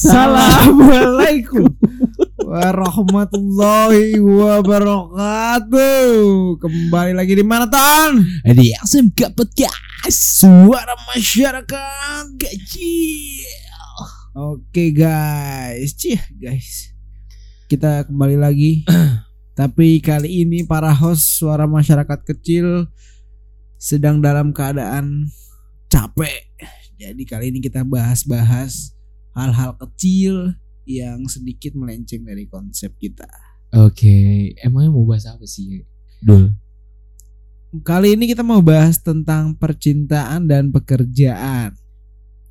[0.00, 1.68] Assalamualaikum
[2.48, 6.08] warahmatullahi wabarakatuh.
[6.56, 8.16] Kembali lagi di mana Tan?
[8.48, 13.44] Di SMK Podcast Suara masyarakat kecil.
[14.32, 16.96] Oke guys, cih guys.
[17.68, 18.88] Kita kembali lagi.
[19.60, 22.88] Tapi kali ini para host suara masyarakat kecil
[23.76, 25.28] sedang dalam keadaan
[25.92, 26.56] capek.
[26.96, 28.96] Jadi kali ini kita bahas-bahas
[29.34, 30.54] hal-hal kecil
[30.88, 33.28] yang sedikit melenceng dari konsep kita.
[33.70, 35.86] Oke Emangnya mau bahas apa sih
[36.18, 36.50] Dul
[37.86, 41.70] Kali ini kita mau bahas tentang percintaan dan pekerjaan.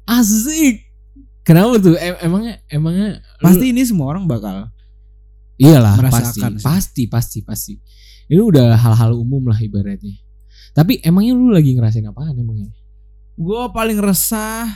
[0.07, 0.79] Asik
[1.43, 4.71] Kenapa tuh em Emangnya Emangnya Pasti ini semua orang bakal
[5.59, 6.63] Iyalah merasakan pasti sih.
[6.63, 7.73] Pasti pasti pasti
[8.31, 10.15] Ini udah hal-hal umum lah ibaratnya
[10.71, 12.71] Tapi emangnya lu lagi ngerasain apaan emangnya
[13.39, 14.67] gue paling resah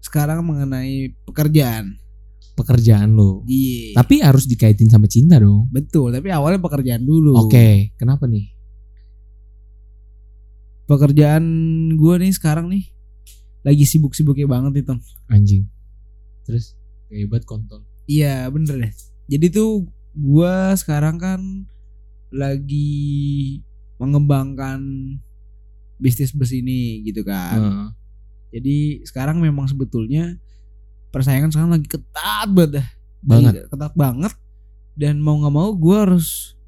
[0.00, 1.96] sekarang mengenai pekerjaan.
[2.56, 3.96] Pekerjaan lu Iya.
[3.96, 7.32] Tapi harus dikaitin sama cinta dong betul, tapi awalnya pekerjaan dulu.
[7.48, 8.52] Oke Kenapa nih
[10.84, 11.44] Pekerjaan
[11.96, 12.84] gue nih sekarang nih
[13.60, 14.98] lagi sibuk-sibuknya banget nih, Tom.
[15.30, 15.64] Anjing
[16.44, 16.76] Terus
[17.08, 18.92] Hebat kontol Iya, bener deh.
[19.30, 19.86] Jadi tuh
[20.18, 21.40] gue sekarang kan
[22.34, 23.62] lagi
[24.02, 24.82] mengembangkan
[26.00, 27.58] bisnis bus ini gitu kan.
[27.60, 27.86] Heeh.
[28.50, 30.34] Jadi sekarang memang sebetulnya
[31.14, 32.86] persaingan sekarang lagi ketat banget dah.
[33.22, 33.52] Banget.
[33.54, 34.32] Lagi ketat banget.
[34.98, 36.58] Dan mau nggak mau gue harus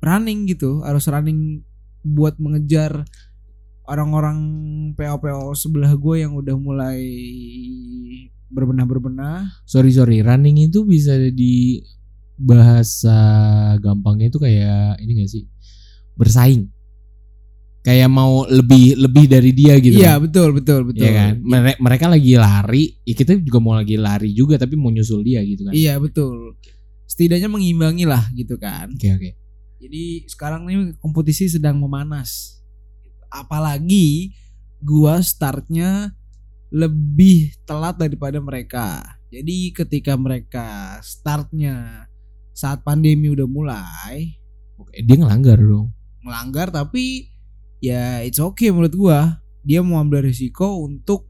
[0.00, 1.64] running gitu, harus running
[2.00, 3.04] buat mengejar
[3.84, 4.38] orang-orang
[4.94, 7.00] PO-PO sebelah gue yang udah mulai
[8.50, 9.66] berbenah-berbenah.
[9.66, 10.22] sorry sorry.
[10.22, 11.82] Running itu bisa di
[12.40, 13.18] bahasa
[13.84, 15.44] gampangnya itu kayak ini gak sih?
[16.16, 16.79] Bersaing
[17.80, 20.28] kayak mau lebih lebih dari dia gitu Iya kan?
[20.28, 21.00] betul betul betul.
[21.00, 24.88] Iya kan Mere- mereka lagi lari ya kita juga mau lagi lari juga tapi mau
[24.88, 26.60] nyusul dia gitu kan Iya betul.
[27.04, 28.88] Setidaknya mengimbangi lah gitu kan.
[28.88, 29.30] oke oke
[29.80, 32.60] Jadi sekarang nih kompetisi sedang memanas.
[33.30, 34.36] Apalagi
[34.78, 36.12] gua startnya
[36.68, 39.00] lebih telat daripada mereka.
[39.26, 40.66] Jadi ketika mereka
[41.00, 42.04] startnya
[42.50, 44.36] saat pandemi udah mulai
[44.76, 45.88] oke dia ngelanggar dong
[46.20, 47.29] melanggar tapi
[47.80, 49.20] ya it's okay menurut gua.
[49.60, 51.28] Dia mau ambil risiko untuk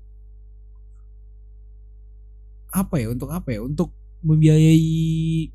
[2.70, 3.10] apa ya?
[3.10, 3.60] Untuk apa ya?
[3.62, 3.90] Untuk
[4.22, 5.50] membiayai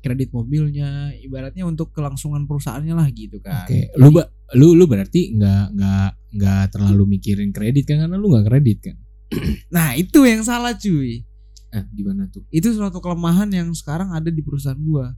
[0.00, 3.68] kredit mobilnya, ibaratnya untuk kelangsungan perusahaannya lah gitu kan.
[3.68, 6.08] oke lu ba- lu lu berarti nggak nggak
[6.40, 8.96] nggak terlalu mikirin kredit kan karena lu nggak kredit kan
[9.76, 11.22] Nah itu yang salah cuy.
[11.70, 15.12] ah gimana tuh Itu suatu kelemahan yang sekarang ada di perusahaan gua.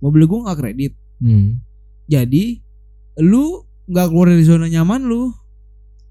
[0.00, 0.92] Mobil gua nggak kredit.
[1.20, 1.60] hmm.
[2.08, 2.58] Jadi
[3.20, 5.28] lu nggak keluar dari zona nyaman lu.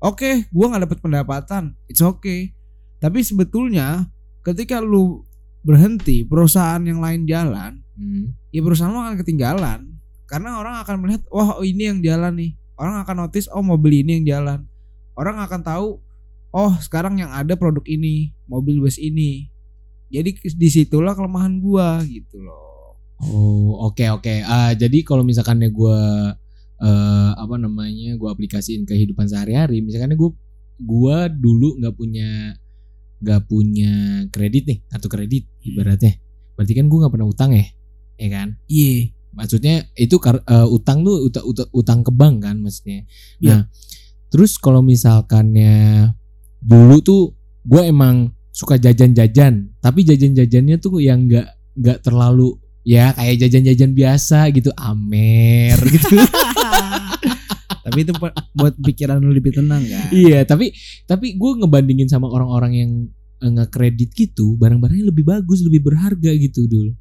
[0.02, 1.64] Oke, gua nggak dapat pendapatan.
[1.90, 2.54] It's okay.
[3.02, 4.06] Tapi sebetulnya
[4.46, 5.26] ketika lu
[5.66, 8.34] berhenti perusahaan yang lain jalan, Hmm.
[8.50, 9.86] ya perusahaan lu akan ketinggalan.
[10.26, 12.52] Karena orang akan melihat, wah oh, ini yang jalan nih.
[12.80, 14.66] Orang akan notice, oh mobil ini yang jalan.
[15.14, 15.88] Orang akan tahu,
[16.50, 19.52] oh sekarang yang ada produk ini, mobil bus ini.
[20.10, 22.98] Jadi di situlah kelemahan gua gitu loh.
[23.22, 24.42] Oh oke oke.
[24.50, 26.00] Ah jadi kalau misalkannya gue
[26.82, 30.32] eh apa namanya gue aplikasiin kehidupan sehari-hari, misalkannya gue
[30.82, 32.58] gua dulu nggak punya
[33.22, 33.94] nggak punya
[34.34, 36.18] kredit nih kartu kredit ibaratnya,
[36.58, 37.66] berarti kan gue nggak pernah utang ya,
[38.18, 38.58] ya kan?
[38.66, 39.14] Iya.
[39.32, 43.06] Maksudnya itu kar- eh, utang tuh utang, utang, utang ke bank kan maksudnya.
[43.38, 43.50] Iya.
[43.54, 43.62] Nah
[44.34, 46.10] terus kalau misalkannya
[46.60, 47.22] dulu tuh
[47.62, 54.50] gue emang suka jajan-jajan, tapi jajan-jajannya tuh yang nggak nggak terlalu ya kayak jajan-jajan biasa
[54.50, 56.18] gitu amer gitu
[57.92, 58.14] Tapi itu
[58.56, 60.08] buat pikiran lu lebih tenang kan.
[60.16, 60.72] iya tapi
[61.04, 62.92] tapi gue ngebandingin sama orang-orang yang
[63.44, 66.96] eh, nge-kredit gitu barang-barangnya lebih bagus lebih berharga gitu dulu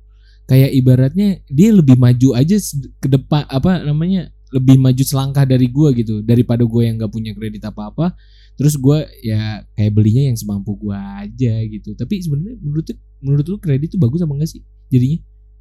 [0.50, 2.58] kayak ibaratnya dia lebih maju aja
[2.98, 7.32] ke depan apa namanya lebih maju selangkah dari gue gitu daripada gue yang nggak punya
[7.38, 8.18] kredit apa-apa.
[8.58, 11.94] Terus gue ya kayak belinya yang semampu gue aja gitu.
[11.94, 15.18] Tapi sebenarnya menurut lu- menurut lu kredit tuh bagus apa enggak sih jadinya?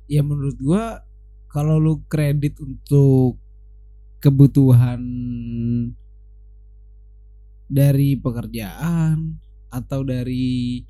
[0.10, 1.06] Ya menurut gua
[1.54, 3.38] kalau lu kredit untuk
[4.20, 5.02] kebutuhan
[7.70, 9.38] dari pekerjaan
[9.70, 10.84] atau dari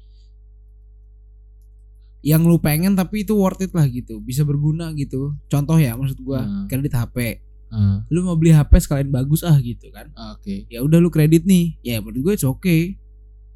[2.19, 5.35] yang lu pengen tapi itu worth it lah gitu bisa berguna gitu.
[5.47, 6.67] Contoh ya maksud gua Hmm.
[6.67, 10.09] kredit HP Ah, lu mau beli HP sekalian bagus ah gitu kan.
[10.33, 10.65] Oke.
[10.73, 11.77] Ya udah lu kredit nih.
[11.85, 12.81] Ya menurut gue oke okay.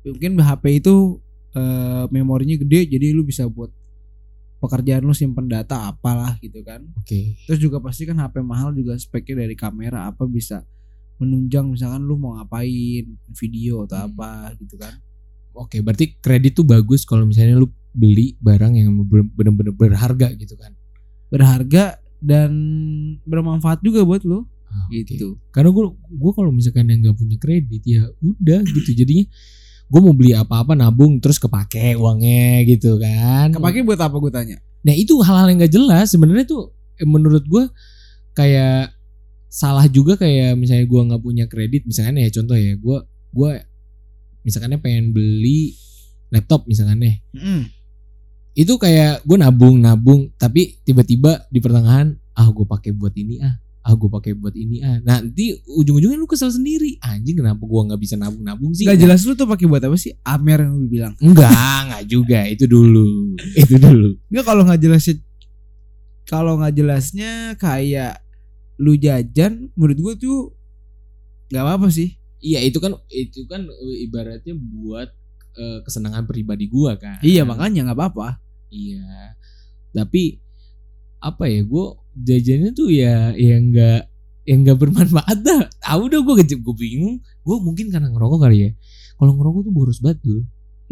[0.05, 1.17] mungkin HP itu
[1.57, 3.73] eh, memorinya gede jadi lu bisa buat
[4.63, 6.79] pekerjaan lu simpen data apalah gitu kan.
[6.95, 7.35] Oke.
[7.43, 10.63] Terus juga pasti kan HP mahal juga speknya dari kamera apa bisa
[11.19, 13.05] menunjang misalkan lu mau ngapain
[13.35, 14.07] video atau Hmm.
[14.15, 14.95] apa gitu kan.
[15.53, 18.89] Oke berarti kredit tuh bagus kalau misalnya lu beli barang yang
[19.35, 20.73] bener-bener berharga gitu kan.
[21.29, 22.51] Berharga dan
[23.27, 25.37] bermanfaat juga buat lo Ah, gitu.
[25.53, 28.97] Karena gue gue kalau misalkan yang nggak punya kredit ya udah gitu.
[28.97, 29.29] Jadinya
[29.93, 33.53] gue mau beli apa-apa nabung terus kepake uangnya gitu kan.
[33.53, 34.57] Kepake buat apa gue tanya?
[34.81, 36.09] Nah itu hal-hal yang nggak jelas.
[36.09, 37.69] Sebenarnya tuh eh, menurut gue
[38.33, 38.89] kayak
[39.53, 42.97] salah juga kayak misalnya gue nggak punya kredit misalkan ya contoh ya gue
[43.37, 43.51] gue
[44.41, 45.77] misalkannya pengen beli
[46.33, 47.05] laptop misalkan
[47.37, 47.69] Mm.
[48.57, 53.61] itu kayak gue nabung nabung tapi tiba-tiba di pertengahan ah gue pakai buat ini ah
[53.83, 54.97] ah gue pakai buat ini ah.
[55.03, 56.95] Nanti ujung-ujungnya lu kesel sendiri.
[57.03, 58.87] Anjing kenapa gue nggak bisa nabung-nabung sih?
[58.87, 60.15] Gak jelas lu tuh pakai buat apa sih?
[60.23, 61.13] Amer yang lu bilang.
[61.19, 62.39] Enggak enggak juga.
[62.47, 63.35] Itu dulu.
[63.61, 64.15] Itu dulu.
[64.31, 65.15] Enggak kalau nggak jelasnya
[66.23, 68.23] kalau nggak jelasnya kayak
[68.79, 70.39] lu jajan menurut gue tuh
[71.51, 72.15] nggak apa-apa sih.
[72.43, 73.67] Iya itu kan itu kan
[74.03, 75.11] ibaratnya buat
[75.59, 77.19] eh, kesenangan pribadi gua kan.
[77.23, 78.39] Iya makanya nggak apa-apa.
[78.71, 79.35] Iya.
[79.93, 80.39] Tapi
[81.23, 84.09] apa ya gue jajannya tuh ya yang enggak
[84.45, 85.69] yang enggak bermanfaat dah.
[85.81, 87.21] Tahu dah gue gue bingung.
[87.41, 88.69] Gue mungkin karena ngerokok kali ya.
[89.17, 90.43] Kalau ngerokok tuh boros banget dulu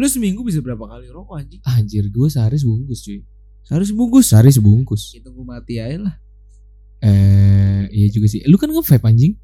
[0.02, 1.62] lu seminggu bisa berapa kali rokok anjing?
[1.62, 3.22] Anjir gue sehari sebungkus cuy.
[3.70, 5.14] Harus bungkus sehari sebungkus.
[5.14, 6.16] Itu gue mati aja lah.
[7.06, 8.42] Eh iya juga sih.
[8.50, 9.38] Lu kan nge-vape anjing?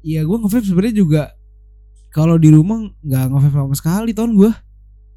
[0.00, 1.22] Iya gue nge sebenarnya juga
[2.14, 4.50] kalau di rumah nggak nge sama sekali tahun gue.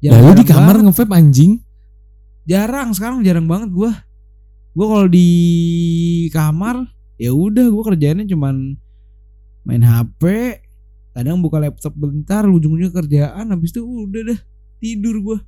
[0.04, 1.56] lalu di kamar nge-vape anjing?
[2.44, 3.90] Jarang sekarang jarang banget gue.
[4.70, 5.28] Gue kalau di
[6.30, 6.86] kamar
[7.20, 8.78] ya udah gue kerjaannya cuman
[9.66, 10.22] main HP,
[11.12, 14.40] kadang buka laptop bentar, ujung-ujungnya kerjaan, habis itu udah dah
[14.80, 15.38] tidur gue.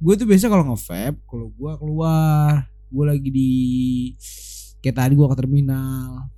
[0.00, 3.50] Gue tuh biasa kalau nge kalau gue keluar, gue lagi di
[4.80, 6.30] kayak tadi gue ke terminal.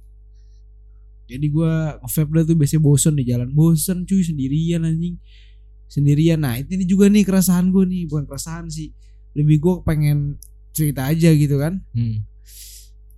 [1.28, 5.16] Jadi gue nge dah tuh biasanya bosen di jalan bosen cuy sendirian anjing
[5.92, 8.96] sendirian nah ini juga nih keresahan gue nih bukan keresahan sih
[9.36, 10.40] lebih gue pengen
[10.72, 12.24] cerita aja gitu kan hmm.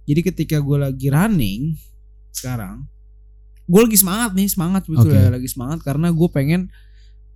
[0.04, 1.78] jadi ketika gue lagi running
[2.34, 2.84] sekarang
[3.64, 5.16] gue lagi semangat nih semangat betul Oke.
[5.16, 6.68] ya lagi semangat karena gue pengen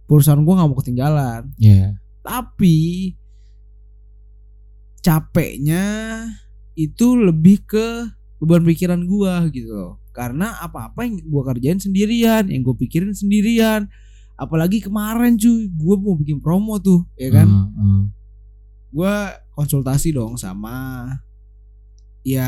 [0.04, 3.16] perusahaan gue nggak mau ketinggalan ya tapi
[5.00, 5.86] capeknya
[6.76, 12.62] itu lebih ke beban pikiran gue gitu loh karena apa-apa yang gue kerjain sendirian yang
[12.62, 13.88] gue pikirin sendirian
[14.38, 18.02] apalagi kemarin cuy gue mau bikin promo tuh ya kan Hmm, hmm.
[18.94, 19.14] gue
[19.58, 21.10] konsultasi dong sama
[22.22, 22.46] ya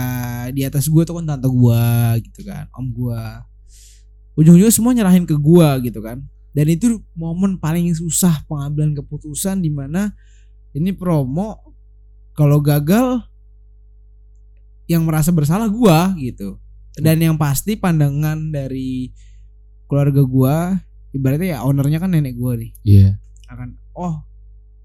[0.54, 1.82] di atas gue tuh kan tante gue
[2.22, 3.22] gitu kan om gue
[4.40, 6.24] ujung-ujungnya semua nyerahin ke gue gitu kan.
[6.50, 10.10] Dan itu momen paling susah pengambilan keputusan di mana
[10.74, 11.76] ini promo
[12.34, 13.22] kalau gagal
[14.90, 15.98] yang merasa bersalah gue
[16.32, 16.58] gitu.
[16.98, 19.14] Dan yang pasti pandangan dari
[19.86, 20.56] keluarga gue
[21.14, 22.72] ibaratnya ya ownernya kan nenek gue nih.
[22.82, 23.10] Iya.
[23.50, 24.29] akan oh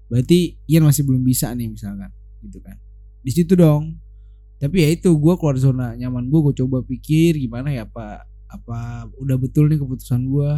[0.06, 2.10] berarti Ian masih belum bisa nih misalkan
[2.42, 2.78] gitu kan.
[3.22, 3.98] Di situ dong.
[4.56, 9.04] Tapi ya itu gue keluar zona nyaman gue gue coba pikir gimana ya apa apa
[9.20, 10.52] udah betul nih keputusan gue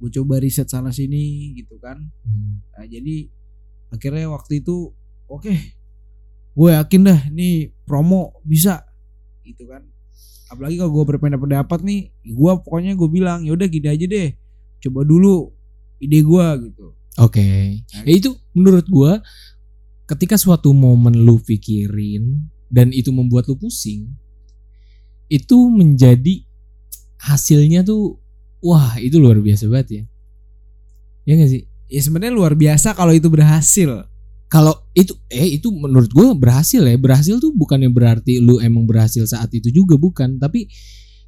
[0.00, 1.98] gue coba riset sana sini gitu kan.
[2.22, 2.62] Hmm.
[2.70, 3.26] nah, jadi
[3.90, 4.94] akhirnya waktu itu
[5.26, 5.54] oke
[6.50, 8.86] gue yakin dah nih promo bisa
[9.42, 9.82] gitu kan.
[10.50, 14.30] Apalagi kalau gue berpendapat nih gue pokoknya gue bilang ya udah gini aja deh
[14.80, 15.52] coba dulu
[16.00, 17.82] ide gue gitu Oke.
[18.06, 19.18] Ya itu menurut gua
[20.06, 24.10] ketika suatu momen lu pikirin dan itu membuat lu pusing
[25.30, 26.42] itu menjadi
[27.22, 28.18] hasilnya tuh
[28.62, 30.04] wah itu luar biasa banget ya.
[31.26, 31.62] Ya gak sih?
[31.90, 34.06] ya sebenarnya luar biasa kalau itu berhasil
[34.50, 36.98] Kalau itu eh itu menurut gua berhasil ya.
[36.98, 40.66] Berhasil tuh bukannya berarti lu emang berhasil saat itu juga bukan, tapi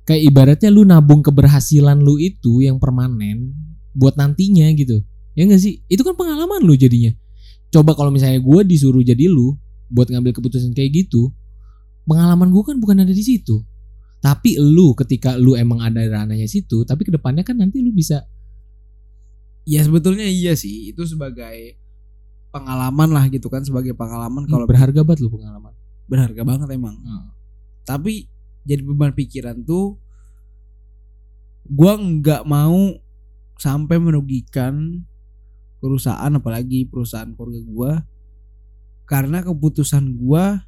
[0.03, 3.55] kayak ibaratnya lu nabung keberhasilan lu itu yang permanen
[3.95, 5.07] buat nantinya gitu.
[5.33, 5.81] Ya gak sih?
[5.89, 7.13] Itu kan pengalaman lu jadinya.
[7.73, 9.57] Coba kalau misalnya gue disuruh jadi lu
[9.89, 11.33] buat ngambil keputusan kayak gitu,
[12.05, 13.65] pengalaman gue kan bukan ada di situ.
[14.21, 18.23] Tapi lu ketika lu emang ada ranahnya situ, tapi ke depannya kan nanti lu bisa
[19.63, 21.79] ya sebetulnya iya sih itu sebagai
[22.51, 25.73] pengalaman lah gitu kan sebagai pengalaman kalau berharga banget lu pengalaman.
[26.11, 27.31] berharga banget emang Hmm.
[27.87, 28.29] tapi
[28.67, 29.97] jadi beban pikiran tuh
[31.65, 32.99] gua nggak mau
[33.57, 35.07] sampai merugikan
[35.83, 37.93] perusahaan apalagi perusahaan keluarga gua
[39.05, 40.63] karena keputusan gua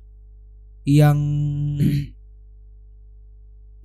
[0.83, 1.16] yang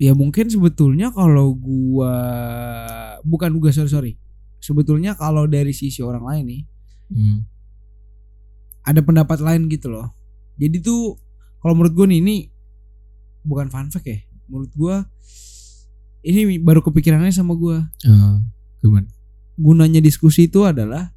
[0.04, 2.12] ya mungkin sebetulnya kalau gua
[3.22, 4.12] bukan gua sorry sorry
[4.58, 6.62] sebetulnya kalau dari sisi orang lain nih
[7.10, 7.42] Hmm.
[8.86, 10.14] ada pendapat lain gitu loh.
[10.62, 11.18] Jadi tuh
[11.58, 12.36] kalau menurut gue nih ini
[13.42, 14.22] bukan fun fact ya.
[14.46, 14.94] Menurut gue
[16.22, 17.82] ini baru kepikirannya sama gue.
[18.06, 18.38] Ah,
[18.78, 19.10] gimana?
[19.58, 21.10] Gunanya diskusi itu adalah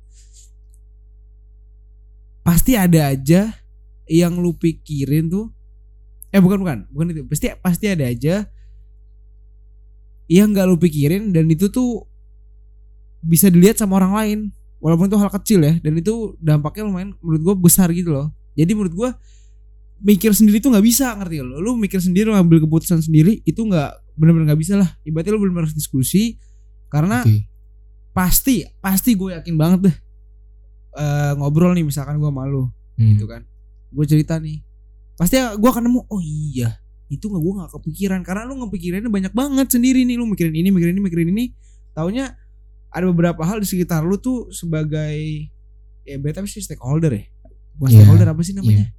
[2.44, 3.56] pasti ada aja
[4.06, 5.50] yang lu pikirin tuh.
[6.30, 7.24] Eh bukan bukan bukan itu.
[7.26, 8.46] Pasti pasti ada aja
[10.28, 12.06] yang nggak lu pikirin dan itu tuh
[13.24, 14.40] bisa dilihat sama orang lain.
[14.84, 18.28] Walaupun itu hal kecil ya dan itu dampaknya lumayan menurut gue besar gitu loh.
[18.52, 19.10] Jadi menurut gue
[20.04, 21.64] mikir sendiri tuh nggak bisa ngerti lo?
[21.64, 24.92] Lu mikir sendiri lu ngambil keputusan sendiri itu nggak benar-benar nggak bisa lah.
[25.08, 26.36] Ibaratnya lu benar-benar harus diskusi
[26.92, 27.48] karena Oke.
[28.12, 29.96] pasti pasti gue yakin banget deh
[30.94, 33.12] eh, ngobrol nih misalkan gue malu Hmm.
[33.12, 33.42] gitu kan.
[33.90, 34.62] Gue cerita nih
[35.14, 38.20] pasti gue akan nemu oh iya itu nggak gue nggak kepikiran.
[38.22, 41.46] Karena lu ngepikirinnya banyak banget sendiri nih lu mikirin ini mikirin ini mikirin ini.
[41.92, 42.34] Taunya
[42.90, 45.50] ada beberapa hal di sekitar lu tuh sebagai
[46.04, 47.24] ya apa sih stakeholder ya.
[47.74, 48.90] Bukan Iya, stakeholder apa sih namanya?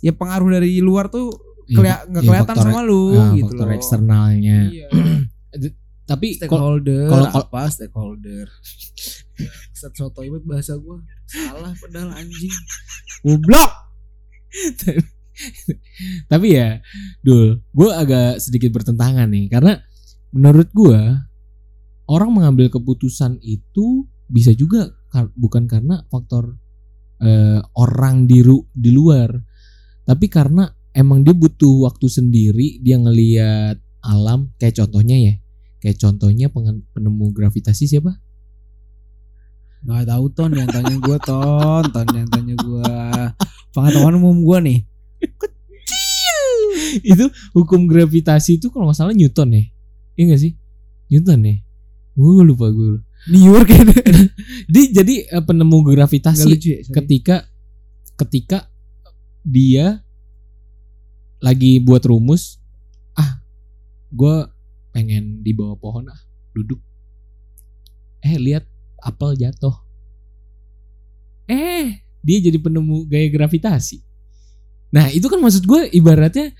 [0.00, 1.28] ya pengaruh dari luar tuh
[1.66, 3.76] Iya, kelia- nggak iya, kelihatan faktor- sama lu ah, gitu faktor loh.
[3.76, 4.58] eksternalnya.
[4.66, 4.88] iya.
[6.10, 8.46] Tapi stakeholder kalau- kalau- apa stakeholder?
[9.78, 12.50] Set soto ibet bahasa gue salah padahal anjing.
[13.22, 13.70] Goblok!
[16.26, 16.82] Tapi ya,
[17.22, 19.48] Dul, gue agak sedikit bertentangan nih.
[19.48, 19.78] Karena
[20.34, 21.00] menurut gue
[22.06, 26.58] orang mengambil keputusan itu bisa juga kar- bukan karena faktor
[27.20, 28.40] eh, orang di
[28.72, 29.28] di luar,
[30.02, 35.34] tapi karena emang dia butuh waktu sendiri dia ngelihat alam kayak contohnya ya,
[35.80, 36.46] kayak contohnya
[36.94, 38.12] penemu gravitasi siapa?
[39.80, 42.92] Gak tahu ton yang tanya gue ton ton yang tanya gue
[43.72, 44.78] pengetahuan umum gue nih
[47.06, 49.62] itu hukum gravitasi itu kalau nggak salah Newton ya,
[50.18, 50.52] iya nggak sih?
[51.10, 51.54] Newton ya?
[52.18, 52.98] Gue lupa gue.
[53.30, 53.84] New York ya
[54.72, 56.94] Dia jadi eh, penemu Gak gravitasi lucu ya sorry.
[56.96, 57.36] ketika
[58.16, 58.58] ketika
[59.44, 60.00] dia
[61.40, 62.60] lagi buat rumus
[63.16, 63.44] ah
[64.08, 64.36] gue
[64.90, 66.20] pengen di bawah pohon ah
[66.54, 66.78] duduk.
[68.20, 68.66] Eh lihat
[69.00, 69.74] apel jatuh.
[71.48, 74.04] Eh dia jadi penemu gaya gravitasi.
[74.92, 76.52] Nah itu kan maksud gue ibaratnya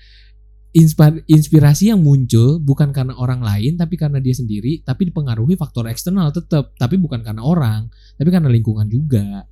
[1.27, 6.31] inspirasi yang muncul bukan karena orang lain tapi karena dia sendiri tapi dipengaruhi faktor eksternal
[6.31, 9.45] tetap tapi bukan karena orang tapi karena lingkungan juga.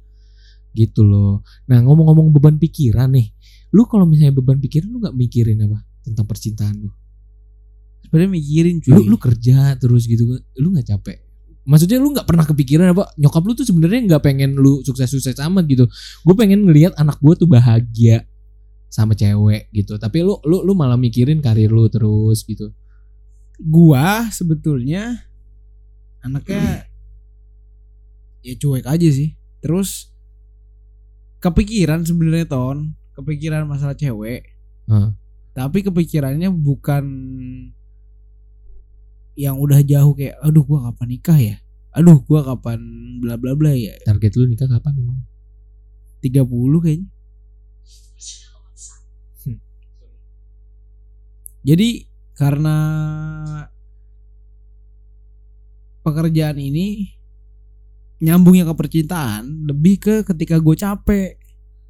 [0.72, 1.44] Gitu loh.
[1.68, 3.36] Nah ngomong-ngomong beban pikiran nih
[3.70, 6.92] lu kalau misalnya beban pikiran lu nggak mikirin apa tentang percintaan lu
[8.06, 8.94] sebenarnya mikirin cuy.
[8.96, 11.18] Lu lu kerja terus gitu lu nggak capek?
[11.70, 15.70] Maksudnya lu nggak pernah kepikiran apa nyokap lu tuh sebenarnya nggak pengen lu sukses-sukses amat
[15.70, 15.86] gitu.
[16.26, 18.26] Gue pengen ngelihat anak gue tuh bahagia
[18.90, 20.02] sama cewek gitu.
[20.02, 22.74] Tapi lu lu lu malah mikirin karir lu terus gitu.
[23.62, 25.30] Gua sebetulnya
[26.26, 26.90] anaknya
[28.42, 29.38] ya cuek aja sih.
[29.62, 30.10] Terus
[31.40, 32.98] kepikiran sebenarnya ton.
[33.14, 34.58] Kepikiran masalah cewek.
[34.90, 35.14] Hah.
[35.54, 37.06] tapi kepikirannya bukan
[39.40, 41.56] yang udah jauh kayak aduh gua kapan nikah ya?
[41.96, 42.80] Aduh gua kapan
[43.24, 43.96] bla bla bla ya?
[44.04, 45.24] Target lu nikah kapan emang?
[46.20, 46.44] 30
[46.84, 47.08] kayaknya.
[49.48, 49.60] Hmm.
[51.64, 52.04] jadi
[52.36, 52.76] karena
[56.04, 57.16] pekerjaan ini
[58.20, 61.40] nyambungnya ke percintaan lebih ke ketika gue capek.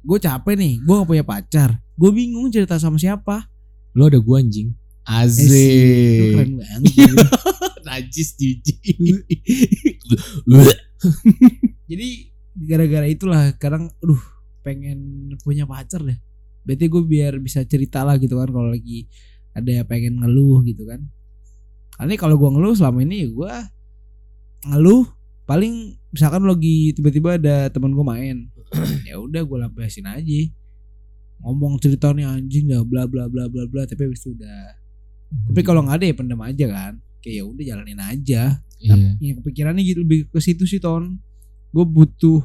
[0.06, 1.82] Gue capek nih gue gak punya pacar.
[1.98, 3.50] Gue bingung cerita sama siapa.
[3.98, 6.36] Lu ada gua anjing Asik.
[6.36, 8.78] Keren banget najis jijik.
[11.90, 12.08] Jadi
[12.54, 14.22] gara-gara itulah kadang aduh
[14.62, 16.18] pengen punya pacar deh.
[16.62, 19.08] Berarti gue biar bisa cerita lah gitu kan kalau lagi
[19.56, 21.02] ada yang pengen ngeluh gitu kan.
[21.96, 23.54] Karena kalau gue ngeluh selama ini gue
[24.70, 25.08] ngeluh
[25.48, 28.46] paling misalkan lagi tiba-tiba ada teman gue main
[29.08, 30.40] ya udah gue lampiasin aja.
[31.40, 34.76] Ngomong ceritanya anjing dah bla bla bla bla bla tapi habis itu udah
[35.30, 36.92] tapi kalau nggak ada ya pendam aja kan.
[37.20, 38.42] Kayak ya udah jalanin aja.
[38.80, 38.96] Iya.
[39.20, 41.20] ya kepikirannya gitu lebih ke situ sih ton.
[41.70, 42.42] Gue butuh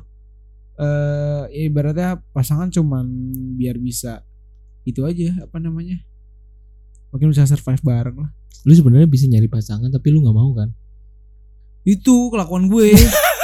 [0.75, 3.07] eh ya ibaratnya pasangan cuman
[3.55, 4.27] biar bisa
[4.83, 6.03] itu aja apa namanya
[7.15, 8.31] mungkin bisa survive bareng lah.
[8.67, 10.69] Lu sebenarnya bisa nyari pasangan tapi lu nggak mau kan?
[11.87, 12.91] Itu kelakuan gue.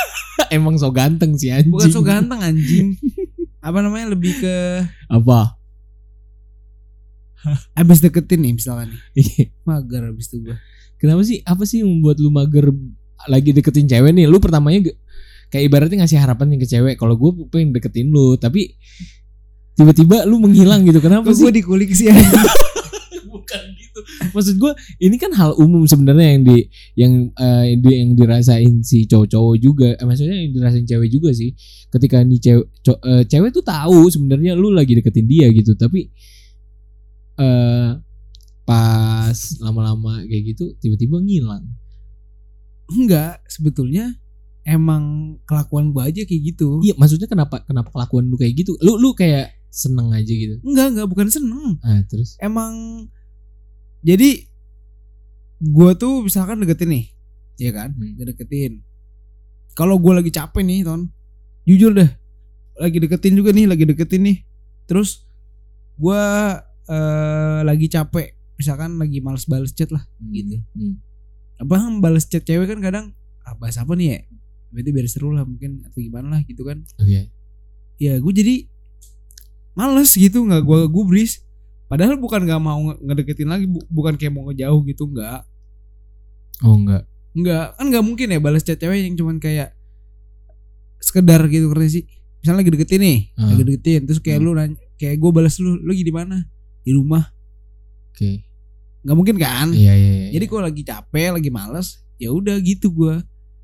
[0.55, 2.99] Emang so ganteng sih anjing bukan so ganteng anjing.
[3.67, 5.60] Apa namanya lebih ke apa
[7.79, 9.01] abis deketin nih misalkan nih.
[9.17, 9.45] Iya.
[9.63, 10.55] mager abis itu gue
[10.95, 12.69] kenapa sih apa sih yang membuat lu mager
[13.25, 14.25] lagi deketin cewek nih?
[14.25, 14.89] Lu pertamanya
[15.49, 18.77] kayak ibaratnya ngasih harapan ke cewek kalau gue pengen deketin lu tapi
[19.73, 21.01] tiba-tiba lu menghilang gitu.
[21.01, 21.41] Kenapa sih?
[21.41, 22.09] gue dikulik sih
[23.33, 23.99] bukan gitu.
[24.33, 26.57] Maksud gue ini kan hal umum sebenarnya yang di
[26.93, 29.89] yang eh, di- yang dirasain si cowok-cowok juga.
[29.97, 31.53] Eh, maksudnya yang dirasain cewek juga sih.
[31.89, 36.09] Ketika nih cewek co- eh, cewek tuh tahu sebenarnya lu lagi deketin dia gitu tapi
[37.41, 37.89] eh
[38.61, 41.65] pas lama-lama kayak gitu tiba-tiba ngilang.
[42.93, 44.13] Enggak sebetulnya
[44.61, 46.79] emang kelakuan gue aja kayak gitu.
[46.85, 48.77] Iya, maksudnya kenapa kenapa kelakuan lu kayak gitu?
[48.85, 50.59] Lu lu kayak seneng aja gitu.
[50.67, 51.79] enggak enggak bukan seneng.
[51.81, 52.37] Ah, terus?
[52.37, 53.07] Emang
[54.05, 54.45] jadi
[55.61, 57.05] gue tuh misalkan deketin nih
[57.61, 57.93] ya kan?
[57.93, 58.17] Hmm.
[58.17, 58.81] deketin.
[59.77, 61.09] Kalau gue lagi capek nih ton
[61.63, 62.09] jujur deh
[62.81, 64.37] lagi deketin juga nih lagi deketin nih.
[64.89, 65.23] Terus
[66.01, 66.23] gue
[66.91, 70.99] eh, lagi capek misalkan lagi males bales chat lah gitu Hmm.
[71.57, 73.05] abang bales chat cewek kan kadang
[73.41, 74.19] ah, bahas apa nih ya
[74.69, 77.31] berarti biar seru lah mungkin atau gimana lah gitu kan Oke.
[77.97, 78.55] ya gue jadi
[79.71, 81.41] males gitu nggak gue gubris
[81.85, 85.41] padahal bukan nggak mau nge- ngedeketin lagi bu- bukan kayak mau ngejauh gitu nggak
[86.61, 87.03] Oh enggak.
[87.31, 89.73] nggak kan nggak mungkin ya balas chat cewek yang cuman kayak
[90.99, 92.03] sekedar gitu ngerti sih
[92.37, 93.49] misalnya lagi deketin nih Ah.
[93.49, 94.45] lagi deketin terus kayak Hmm.
[94.45, 96.37] lu nanya kayak gue balas lu lu lagi di mana
[96.81, 97.23] di rumah
[98.09, 98.45] Oke.
[99.01, 100.29] nggak mungkin kan Iya iya iya.
[100.31, 103.15] jadi gue lagi capek lagi males ya udah gitu gue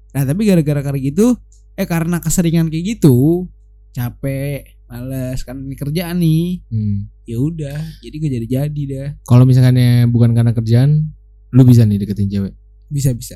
[0.10, 1.38] nah tapi gara-gara kayak gitu
[1.74, 3.46] eh karena keseringan kayak gitu
[3.92, 7.12] capek males kan ini kerjaan nih Hmm.
[7.22, 11.12] ya udah jadi gak jadi jadi dah Kalau misalkannya bukan karena kerjaan,
[11.50, 12.54] lu bisa nih deketin cewek.
[12.88, 13.36] bisa bisa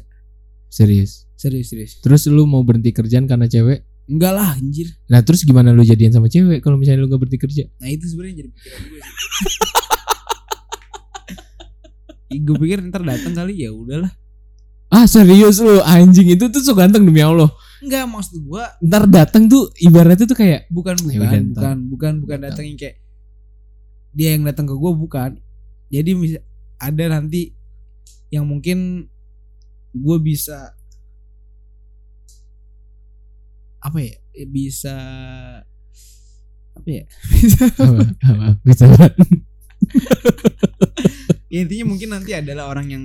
[0.67, 1.27] Serius.
[1.35, 3.83] serius serius Terus lu mau berhenti kerjaan karena cewek?
[4.05, 7.37] Enggak lah anjir Nah, terus gimana lu jadian sama cewek kalau misalnya lu gak berhenti
[7.37, 7.63] kerja?
[7.75, 8.99] nah itu sebenarnya jadi pikiran gue
[12.29, 14.11] sih gue pikir ntar datang kali ya udahlah
[14.87, 17.47] Ah, serius lu anjing itu tuh so ganteng demi Allah.
[17.79, 21.47] enggak maksud gue Ntar datang tuh ibaratnya tuh kayak bukan Ya bukan udah, ntar.
[21.47, 22.51] bukan bukan bukan Datang.
[22.59, 22.95] datangin kayak
[24.11, 25.39] dia yang datang ke gue bukan
[25.87, 26.11] jadi
[26.77, 27.55] ada nanti
[28.27, 29.07] yang mungkin
[29.91, 30.75] gue bisa
[33.81, 34.95] apa ya Eh, bisa
[36.71, 37.03] apa ya?
[37.35, 38.83] Bisa apa, apa, bisa
[41.51, 43.03] ya, intinya mungkin nanti adalah orang yang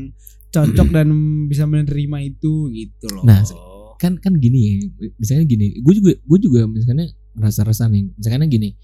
[0.54, 1.08] cocok dan
[1.50, 3.26] bisa menerima itu gitu loh.
[3.26, 3.42] Nah,
[3.98, 4.72] kan kan gini ya
[5.16, 8.76] misalnya gini gue juga gue juga misalnya ngerasa rasa nih misalnya gini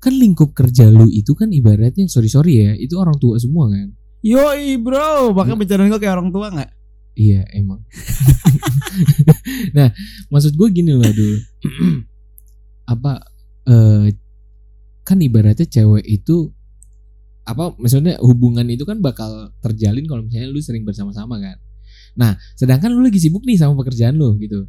[0.00, 3.94] kan lingkup kerja lu itu kan ibaratnya sorry sorry ya itu orang tua semua kan?
[4.24, 6.70] Yoi bro, pakai bercandaan gue kayak orang tua nggak?
[7.14, 7.82] Iya emang.
[9.74, 9.90] Nah
[10.30, 11.38] maksud gue gini loh dulu
[12.92, 13.22] apa
[13.66, 14.14] eh
[15.04, 16.52] kan ibaratnya cewek itu
[17.44, 21.56] apa maksudnya hubungan itu kan bakal terjalin kalau misalnya lu sering bersama-sama kan?
[22.16, 24.64] Nah sedangkan lu lagi sibuk nih sama pekerjaan lu gitu.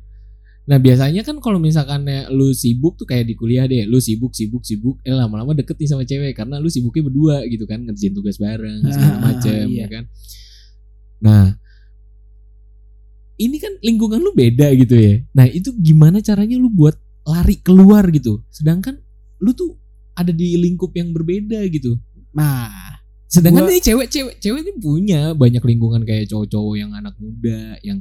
[0.66, 2.04] Nah biasanya kan kalau misalkan
[2.34, 5.90] lu sibuk tuh kayak di kuliah deh lu sibuk sibuk sibuk eh lama-lama deket nih
[5.90, 9.86] sama cewek karena lu sibuknya berdua gitu kan ngerjain tugas bareng segala Ah, macem iya.
[9.86, 10.04] ya kan?
[11.22, 11.44] Nah
[13.36, 16.96] ini kan lingkungan lu beda gitu ya nah itu gimana caranya lu buat
[17.26, 19.02] lari keluar gitu sedangkan
[19.42, 19.76] lu tuh
[20.16, 22.00] ada di lingkup yang berbeda gitu
[22.36, 23.00] Nah,
[23.32, 28.00] Sedangkan ini cewek-cewek cewek ini punya banyak lingkungan kayak cowok-cowok yang anak muda yang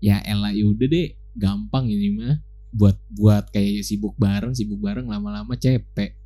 [0.00, 2.40] ya elah ya udah deh gampang ini mah
[2.72, 6.16] buat buat kayak sibuk bareng sibuk bareng lama-lama cepek.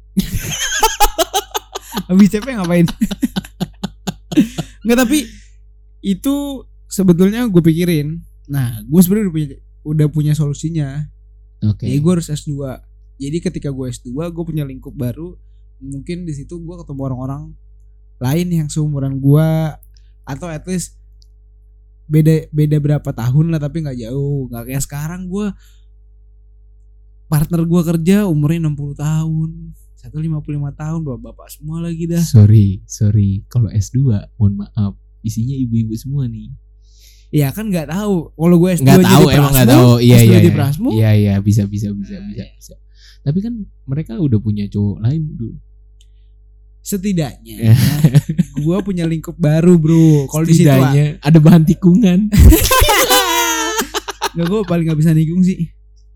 [2.08, 2.86] habis capek ngapain?
[4.84, 5.18] Nggak tapi
[6.04, 6.34] itu
[6.94, 8.22] sebetulnya gue pikirin.
[8.46, 9.48] Nah, gue sebenarnya udah punya
[9.82, 11.02] udah punya solusinya.
[11.66, 11.90] Oke.
[11.90, 12.54] Jadi gue harus S2.
[13.18, 15.34] Jadi ketika gue S2, gue punya lingkup baru.
[15.82, 17.50] Mungkin di situ gue ketemu orang-orang
[18.22, 19.48] lain yang seumuran gue
[20.24, 20.96] atau at least
[22.06, 25.50] beda beda berapa tahun lah tapi nggak jauh nggak kayak sekarang gue
[27.28, 29.50] partner gue kerja umurnya 60 tahun
[30.04, 33.40] satu 55 tahun bapak-bapak semua lagi dah Sorry, sorry.
[33.48, 36.52] Kalau S2, mohon maaf, isinya ibu-ibu semua nih.
[37.34, 39.90] Ya kan nggak tahu kalau gue S2 Nggak tahu, emang nggak tahu.
[39.98, 40.52] Iya, S2 iya, iya.
[40.54, 42.46] Prasmu, Iya, iya, bisa, bisa, bisa, Nah, bisa, iya.
[42.54, 42.74] bisa.
[43.26, 45.58] Tapi kan mereka udah punya cowok lain dulu.
[46.84, 47.72] setidaknya
[48.60, 52.28] gue punya lingkup baru bro kalau di situ ah, ada bahan tikungan.
[54.36, 55.64] nggak gue paling nggak bisa nikung sih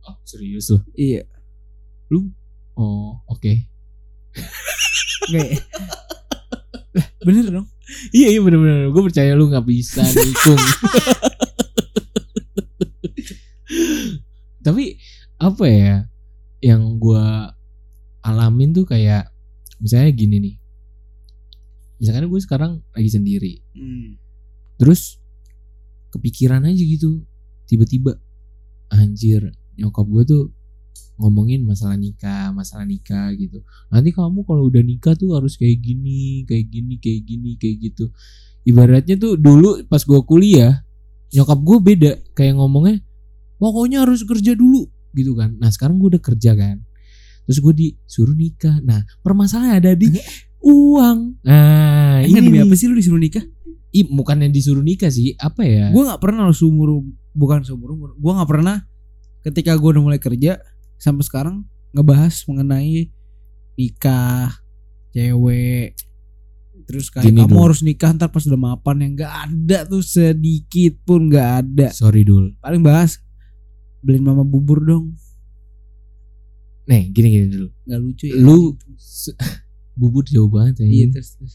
[0.05, 0.85] Oh, serius loh.
[0.93, 1.25] iya
[2.79, 3.53] Oh, oke.
[5.29, 5.59] Nggak ya?
[7.27, 7.67] Bener dong
[8.13, 8.93] Iya iya bener-bener.
[8.93, 10.61] Gue percaya lu gak bisa nikung
[14.65, 15.01] Tapi
[15.39, 16.05] Apa ya
[16.61, 17.27] Yang gue
[18.25, 19.33] Alamin tuh kayak
[19.79, 20.55] Misalnya gini nih.
[22.03, 23.53] Misalkan gue sekarang Lagi sendiri.
[23.73, 24.21] Hmm.
[24.77, 25.17] Terus
[26.13, 27.25] Kepikiran aja gitu.
[27.69, 28.17] Tiba-tiba
[28.93, 30.43] Anjir Nyokap gue tuh
[31.19, 33.63] ngomongin masalah nikah, masalah nikah gitu.
[33.91, 38.05] Nanti kamu kalau udah nikah tuh harus kayak gini, kayak gini, kayak gini, kayak gitu.
[38.69, 40.85] Ibaratnya tuh dulu pas gua kuliah,
[41.35, 43.03] nyokap gue beda, kayak ngomongnya
[43.59, 45.57] pokoknya harus kerja dulu gitu kan.
[45.59, 46.79] Nah sekarang gue udah kerja kan,
[47.49, 48.79] terus gue disuruh nikah.
[48.85, 50.13] Nah permasalahan ada di
[50.63, 51.43] uang.
[51.43, 52.69] Nah ini demi nih.
[52.69, 53.43] apa sih lu disuruh nikah?
[53.89, 55.89] Ih, bukan yang disuruh nikah sih, apa ya?
[55.89, 57.03] Gue nggak pernah seumur
[57.39, 58.83] bukan seumur umur gue nggak pernah
[59.47, 60.59] ketika gue udah mulai kerja
[60.99, 61.57] sampai sekarang
[61.91, 63.09] ngebahas mengenai
[63.75, 64.53] nikah
[65.11, 65.95] cewek
[66.85, 67.65] terus kayak Gini kamu dulu.
[67.65, 72.23] harus nikah ntar pas udah mapan yang nggak ada tuh sedikit pun nggak ada Sorry
[72.23, 72.53] dul.
[72.59, 73.21] paling bahas
[74.01, 75.15] beliin mama bubur dong
[76.85, 77.69] Nih gini gini dulu.
[77.85, 78.73] nggak lucu ya Lu
[79.99, 80.87] bubur jauh banget ya.
[80.87, 81.55] iya terus, terus.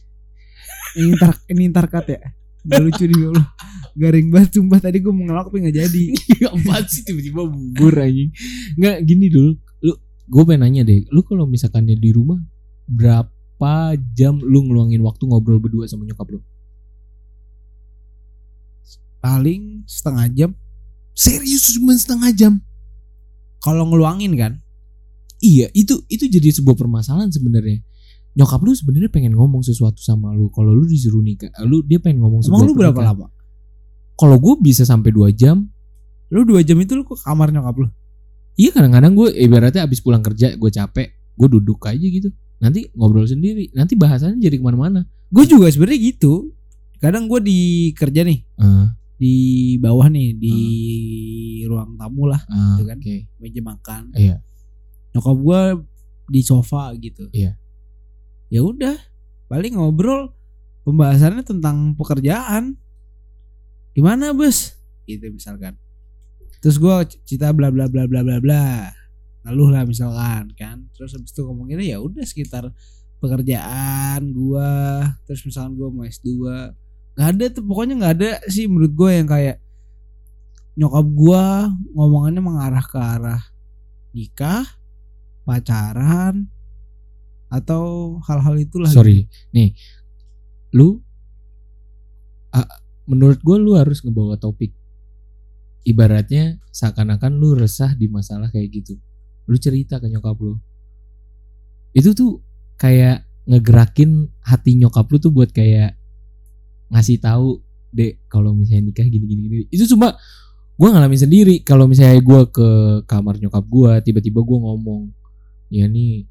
[0.93, 2.19] ini ntar ini ntar cut ya
[2.63, 3.47] nggak lucu nih Allah
[3.93, 6.03] garing banget sumpah tadi gue mau ngelak tapi nggak jadi
[6.53, 8.33] Apaan sih tiba-tiba bubur anjing.
[8.75, 9.51] Nggak gini dulu.
[9.85, 11.05] Lu gue pengen nanya deh.
[11.13, 12.41] Lu kalau misalkan di rumah
[12.89, 16.41] berapa jam lu ngeluangin waktu ngobrol berdua sama nyokap lu?
[19.23, 20.51] paling setengah jam
[21.15, 22.53] Serius cuma setengah jam?
[23.63, 24.53] kalau ngeluangin kan
[25.43, 27.83] Iya, itu itu jadi sebuah permasalahan sebenarnya.
[28.33, 30.49] Nyokap lu sebenarnya pengen ngomong sesuatu sama lu.
[30.49, 33.27] Kalau lu disuruh nikah, lu dia pengen ngomong emang sebuah lu berapa lama
[34.13, 35.69] Kalau gue bisa sampai dua jam.
[36.33, 37.87] lu dua jam itu lu ke kamar nyokap lu
[38.53, 42.29] Iya kadang-kadang gue ibaratnya abis pulang kerja gue capek, gue duduk aja gitu.
[42.57, 43.69] Nanti ngobrol sendiri.
[43.73, 45.05] Nanti bahasannya jadi ke mana-mana.
[45.29, 46.53] gue juga sebenarnya gitu
[46.97, 47.59] kadang gue di
[47.91, 49.33] kerja nih Ah, di
[49.77, 50.55] bawah nih di
[51.65, 52.97] ruang tamu lah ah, Gitu kan.
[52.97, 53.15] Oke.
[53.37, 54.37] meja makan Iya.
[55.11, 55.59] nyokap gue
[56.29, 57.57] di sofa gitu Iya.
[58.53, 58.93] Ya udah
[59.49, 60.29] paling ngobrol
[60.85, 62.77] pembahasannya tentang pekerjaan.
[63.97, 64.77] Gimana bos?
[65.09, 65.73] Gitu misalkan.
[66.61, 66.93] Terus gue
[67.25, 68.93] cerita bla bla bla bla bla bla.
[69.41, 70.85] Ngeluh lah misalkan kan.
[70.93, 72.69] Terus habis itu ngomonginnya ya udah sekitar
[73.17, 75.09] pekerjaan gua.
[75.25, 76.29] Terus misalkan gua mau S2
[77.13, 79.61] nggak ada tuh pokoknya nggak ada sih menurut gue yang kayak
[80.73, 83.41] nyokap gua ngomongannya mengarah ke arah
[84.17, 84.65] nikah
[85.45, 86.49] pacaran
[87.53, 89.77] atau hal-hal itulah Sorry, nih,
[90.73, 90.97] lu,
[92.49, 92.65] ah,
[93.05, 94.73] menurut gue lu harus ngebawa topik.
[95.85, 98.97] Ibaratnya seakan-akan lu resah di masalah kayak gitu.
[99.45, 100.57] Lu cerita ke nyokap lu.
[101.93, 102.41] Itu tuh
[102.81, 105.93] kayak ngegerakin hati nyokap lu tuh buat kayak
[106.89, 107.59] ngasih tahu
[107.93, 109.65] dek kalau misalnya nikah gini gini gini.
[109.69, 110.17] Itu cuma
[110.73, 112.69] gue ngalamin sendiri kalau misalnya gue ke
[113.05, 115.13] kamar nyokap gue tiba-tiba gue ngomong
[115.69, 116.25] ya nih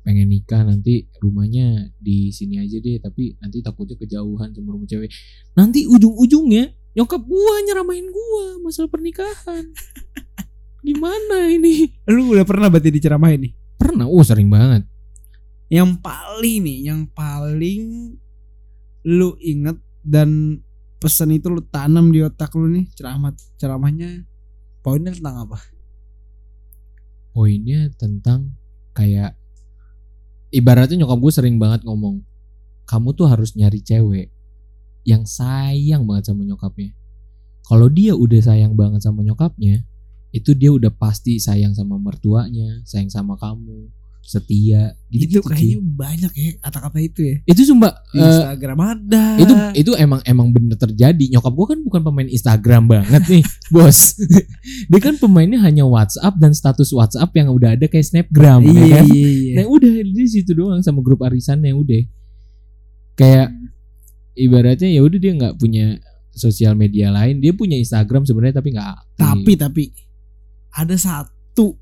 [0.00, 5.12] pengen nikah nanti rumahnya di sini aja deh tapi nanti takutnya kejauhan sama rumah cewek.
[5.56, 9.64] Nanti ujung-ujungnya nyokap gua nyeramain gua masalah pernikahan.
[10.86, 11.92] Gimana ini?
[12.08, 13.52] Lu udah pernah berarti diceramahin nih?
[13.76, 14.88] Pernah oh sering banget.
[15.70, 18.16] Yang paling nih yang paling
[19.06, 20.60] lu inget dan
[21.00, 24.28] pesan itu lu tanam di otak lu nih ceramah ceramahnya
[24.84, 25.58] poinnya tentang apa?
[27.32, 28.56] Poinnya tentang
[28.92, 29.39] kayak
[30.50, 32.22] ibaratnya nyokap gue sering banget ngomong
[32.86, 34.34] kamu tuh harus nyari cewek
[35.06, 36.92] yang sayang banget sama nyokapnya.
[37.64, 39.86] Kalau dia udah sayang banget sama nyokapnya
[40.30, 44.94] itu dia udah pasti sayang sama mertuanya sayang sama kamu setia.
[45.10, 47.36] Gitu, itu kayaknya banyak ya kata-kata itu ya.
[47.48, 49.24] Itu sumpah di eh, Instagram ada.
[49.42, 51.24] itu itu emang emang bener terjadi.
[51.36, 54.14] Nyokap gue kan bukan pemain Instagram banget nih bos.
[54.86, 58.86] Dia kan pemainnya hanya WhatsApp dan status WhatsApp yang udah ada kayak Snapgram ya iya
[59.02, 59.04] kan?
[59.10, 59.54] iya iya.
[59.60, 62.02] Nah udah di situ doang sama grup arisannya udah.
[63.18, 63.52] Kayak
[64.38, 65.98] ibaratnya ya udah dia nggak punya
[66.30, 69.84] sosial media lain, dia punya Instagram sebenarnya tapi nggak tapi tapi
[70.70, 71.74] ada satu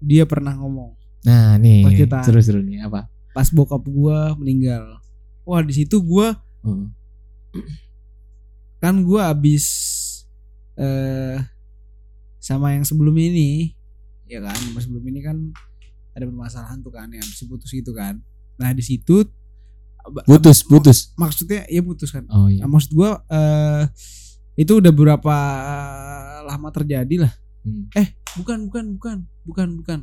[0.00, 1.82] dia pernah ngomong nah nih
[2.22, 3.08] seru-seru nih apa?
[3.30, 5.00] pas bokap gua meninggal
[5.42, 6.92] wah di situ gua Hmm.
[8.78, 9.64] kan gua abis
[10.74, 11.36] eh
[12.38, 13.72] sama yang sebelum ini
[14.24, 15.36] ya kan sebelum ini kan
[16.12, 18.20] ada permasalahan tuh kan yang habis putus gitu kan
[18.54, 19.24] nah di situ
[20.22, 20.98] Putus, ab- putus.
[21.14, 22.60] maksudnya ya putus kan Oh iya.
[22.60, 23.88] Nah, maksud gua eh
[24.54, 25.34] itu udah berapa
[26.44, 27.88] lama terjadi lah Hmm.
[28.34, 29.98] bukan bukan bukan bukan bukan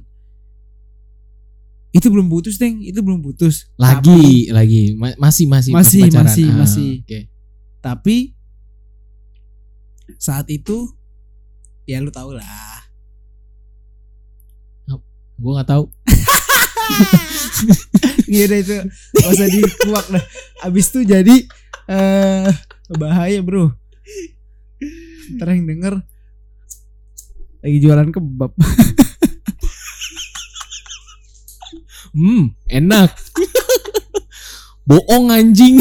[1.91, 6.25] itu belum putus Teng itu belum putus Lagi, lagi Ma- masih masih Masih, pacaran.
[6.25, 6.91] masih, Ah, masih.
[7.01, 7.19] Oke.
[7.77, 8.17] tapi
[10.15, 10.87] saat itu
[11.83, 12.79] ya lu tau lah
[15.35, 15.83] Gua nggak tahu.
[18.27, 18.77] Iya deh itu
[19.11, 20.23] gak usah dikuak dah.
[20.61, 21.35] Abis itu jadi
[21.87, 22.45] eh
[22.91, 23.73] bahaya bro.
[25.33, 25.93] Ntar yang denger
[27.59, 28.51] lagi jualan kebab.
[32.11, 33.11] Hmm, enak.
[34.89, 35.79] Bohong anjing.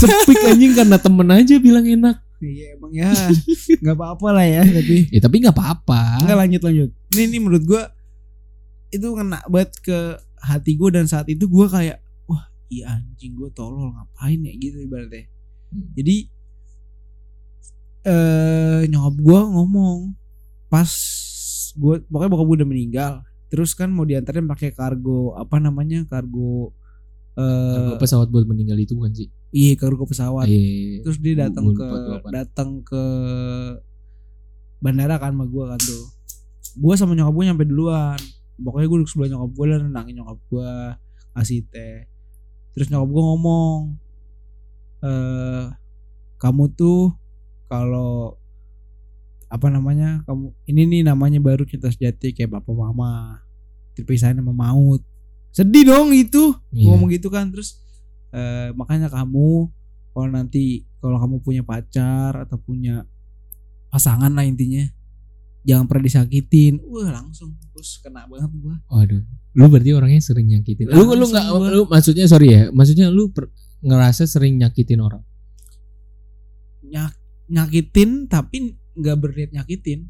[0.00, 2.22] Sepik anjing karena temen aja bilang enak.
[2.40, 3.12] Iya emang ya
[3.84, 6.24] nggak apa-apa lah ya tapi Ya tapi nggak apa-apa.
[6.24, 6.90] nggak lanjut lanjut.
[7.12, 7.82] Ini ini menurut gua
[8.88, 9.98] itu kena banget ke
[10.40, 14.80] hati gua dan saat itu gua kayak wah iya anjing gua tolol ngapain ya gitu
[14.80, 15.28] ibaratnya.
[15.68, 15.92] Hmm.
[15.92, 16.16] Jadi
[18.00, 20.16] eh nyokap gue ngomong
[20.72, 20.88] pas
[21.76, 23.12] gue pokoknya bokap gue udah meninggal
[23.50, 26.70] terus kan mau diantarin pakai kargo apa namanya kargo
[27.34, 29.28] eh Kargo pesawat buat meninggal itu bukan sih?
[29.50, 30.46] iya kargo pesawat.
[30.46, 31.02] Iya.
[31.02, 31.86] terus dia datang ke
[32.30, 33.02] datang ke
[34.80, 36.04] bandara kan sama gue kan tuh.
[36.80, 38.20] Gue sama nyokap gue nyampe duluan.
[38.60, 40.70] Pokoknya gue duduk sebelah nyokap gue dan nenangin nyokap gue
[41.36, 42.08] kasih teh.
[42.72, 43.78] Terus nyokap gue ngomong
[45.00, 45.64] eh
[46.40, 47.12] kamu tuh
[47.68, 48.39] kalau
[49.50, 53.42] apa namanya kamu ini nih namanya baru cinta sejati kayak bapak mama
[53.92, 55.02] terpisahin sama maut
[55.50, 56.86] sedih dong itu Iya.
[56.86, 57.82] ngomong gitu kan terus
[58.30, 59.66] eh, makanya kamu
[60.10, 63.02] kalau nanti kalau kamu punya pacar atau punya
[63.90, 64.86] pasangan lah intinya
[65.60, 69.26] jangan pernah disakitin wah langsung terus kena banget gua Waduh,
[69.58, 70.88] lu berarti orangnya sering nyakitin.
[70.88, 73.50] Lu lu nggak lu maksudnya sorry ya, maksudnya lu per-
[73.82, 75.20] ngerasa sering nyakitin orang.
[76.80, 77.12] Nyak,
[77.46, 80.06] nyakitin tapi nggak berniat nyakitin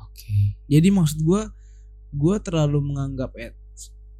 [0.00, 0.58] Oke.
[0.66, 1.52] jadi maksud gua
[2.10, 3.56] gua terlalu menganggap en-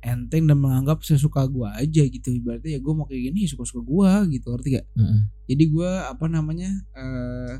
[0.00, 3.82] enteng dan menganggap sesuka gua aja gitu ibaratnya ya gua mau kayak gini suka suka
[3.82, 5.20] gua gitu ngerti gak Heeh.
[5.46, 7.54] jadi gua apa namanya eh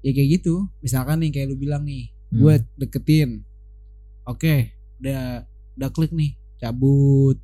[0.00, 2.66] ya kayak gitu misalkan nih kayak lu bilang nih gue Hmm.
[2.74, 3.30] deketin
[4.24, 4.54] oke
[4.98, 5.44] udah
[5.76, 7.36] udah klik nih cabut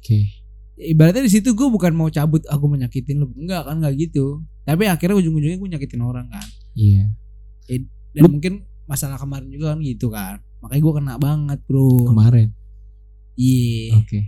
[0.00, 0.39] Oke.
[0.82, 4.86] Ibaratnya di situ gue bukan mau cabut aku menyakitin lu enggak kan nggak gitu tapi
[4.86, 7.10] akhirnya ujung-ujungnya gue nyakitin orang kan Iya.
[7.68, 7.84] dan
[8.20, 12.48] Lu- mungkin masalah kemarin juga kan gitu kan makanya gue kena banget bro Kemarin.
[13.34, 14.18] iya Oke.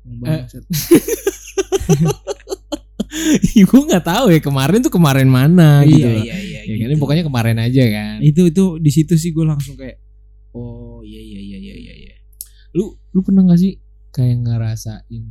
[0.00, 0.64] Bangsat.
[3.60, 5.98] gue nggak tahu ya kemarin tuh kemarin mana gitu.
[5.98, 6.22] iya loh.
[6.22, 7.00] iya iya Ya kan, gitu.
[7.00, 8.16] pokoknya kemarin aja kan.
[8.20, 9.98] itu itu di situ sih gue langsung kayak
[10.52, 12.14] oh iya iya iya iya iya iya
[12.70, 13.74] Lu lu pernah gak sih
[14.10, 15.24] kayak ngerasain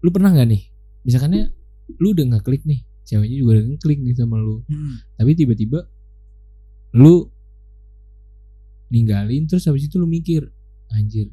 [0.00, 0.62] lu pernah nggak nih
[1.02, 1.52] misalkannya
[2.00, 4.98] lu udah ngeklik nih ceweknya juga udah ngeklik nih sama lu Hmm.
[5.14, 5.86] tapi tiba-tiba
[6.94, 7.30] lu
[8.88, 10.46] ninggalin terus habis itu lu mikir
[10.90, 11.26] anjir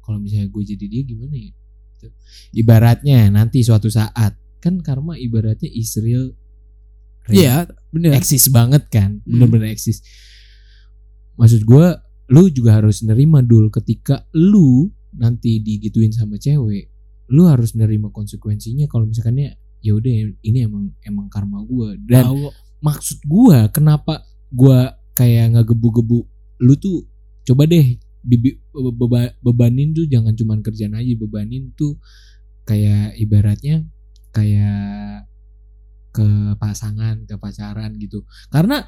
[0.00, 1.52] kalau misalnya gue jadi dia gimana ya
[1.98, 2.14] Gitu.
[2.54, 6.30] ibaratnya nanti suatu saat kan karma ibaratnya is real
[7.26, 7.54] real, iya
[7.90, 9.34] bener eksis banget kan Hmm.
[9.34, 9.98] bener-bener eksis
[11.34, 11.86] maksud gue
[12.28, 16.88] lu juga harus nerima dulu ketika lu nanti digituin sama cewek
[17.28, 22.48] lu harus nerima konsekuensinya kalau misalkannya ya udah ini emang emang karma gue dan Tahu.
[22.80, 26.24] maksud gua kenapa gua kayak ngegebu-gebu
[26.64, 27.06] lu tuh
[27.46, 31.98] coba deh bibi, beba- bebanin tuh jangan cuman kerjaan aja bebanin tuh
[32.66, 33.86] kayak ibaratnya
[34.34, 35.24] kayak
[36.12, 36.26] ke
[36.58, 38.26] pasangan ke pacaran gitu.
[38.50, 38.82] Karena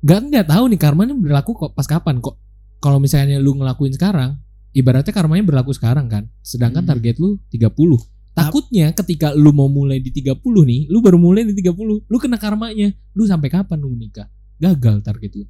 [0.00, 2.18] nggak nggak tahu nih karmanya berlaku kok pas kapan.
[2.18, 2.36] Kok
[2.80, 6.26] kalau misalnya lu ngelakuin sekarang ibaratnya karmanya berlaku sekarang kan?
[6.42, 6.90] Sedangkan Hmm.
[6.94, 7.98] target lu 30
[8.30, 12.38] takutnya ketika lu mau mulai di 30 nih lu baru mulai di 30 lu kena
[12.38, 12.94] karmanya.
[13.14, 14.30] Lu sampai kapan lu menikah
[14.60, 15.44] gagal target lu.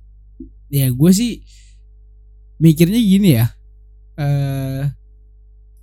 [0.71, 1.45] Ya gue sih
[2.61, 3.47] mikirnya gini ya.
[4.17, 4.85] Eh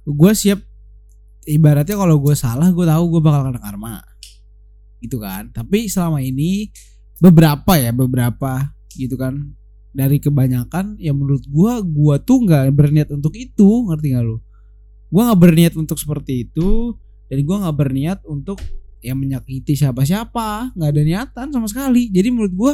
[0.08, 0.60] gue siap
[1.48, 4.02] ibaratnya kalau gue salah gue tahu gue bakal kena karma.
[5.00, 5.54] Gitu kan.
[5.54, 6.74] Tapi selama ini
[7.22, 9.38] beberapa ya beberapa gitu kan
[9.96, 14.38] dari kebanyakan ya menurut gue gue tuh nggak berniat untuk itu ngerti gak lu?
[15.08, 16.94] Gue nggak berniat untuk seperti itu
[17.32, 18.60] dan gue nggak berniat untuk
[19.00, 20.76] ya menyakiti siapa-siapa.
[20.76, 22.12] Nggak ada niatan sama sekali.
[22.12, 22.74] Jadi menurut gue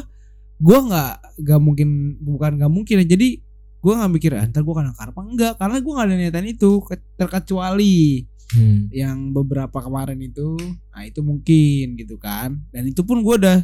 [0.64, 3.06] gue nggak nggak mungkin bukan nggak mungkin ya.
[3.06, 3.28] Jadi
[3.84, 5.22] gue nggak mikir ah, ntar gue kena karma.
[5.24, 8.26] Enggak karena gue nggak ada niatan itu ke- terkecuali
[8.58, 8.90] hmm.
[8.90, 10.58] yang beberapa kemarin itu.
[10.90, 12.58] Nah itu mungkin gitu kan.
[12.74, 13.60] Dan itu pun gue udah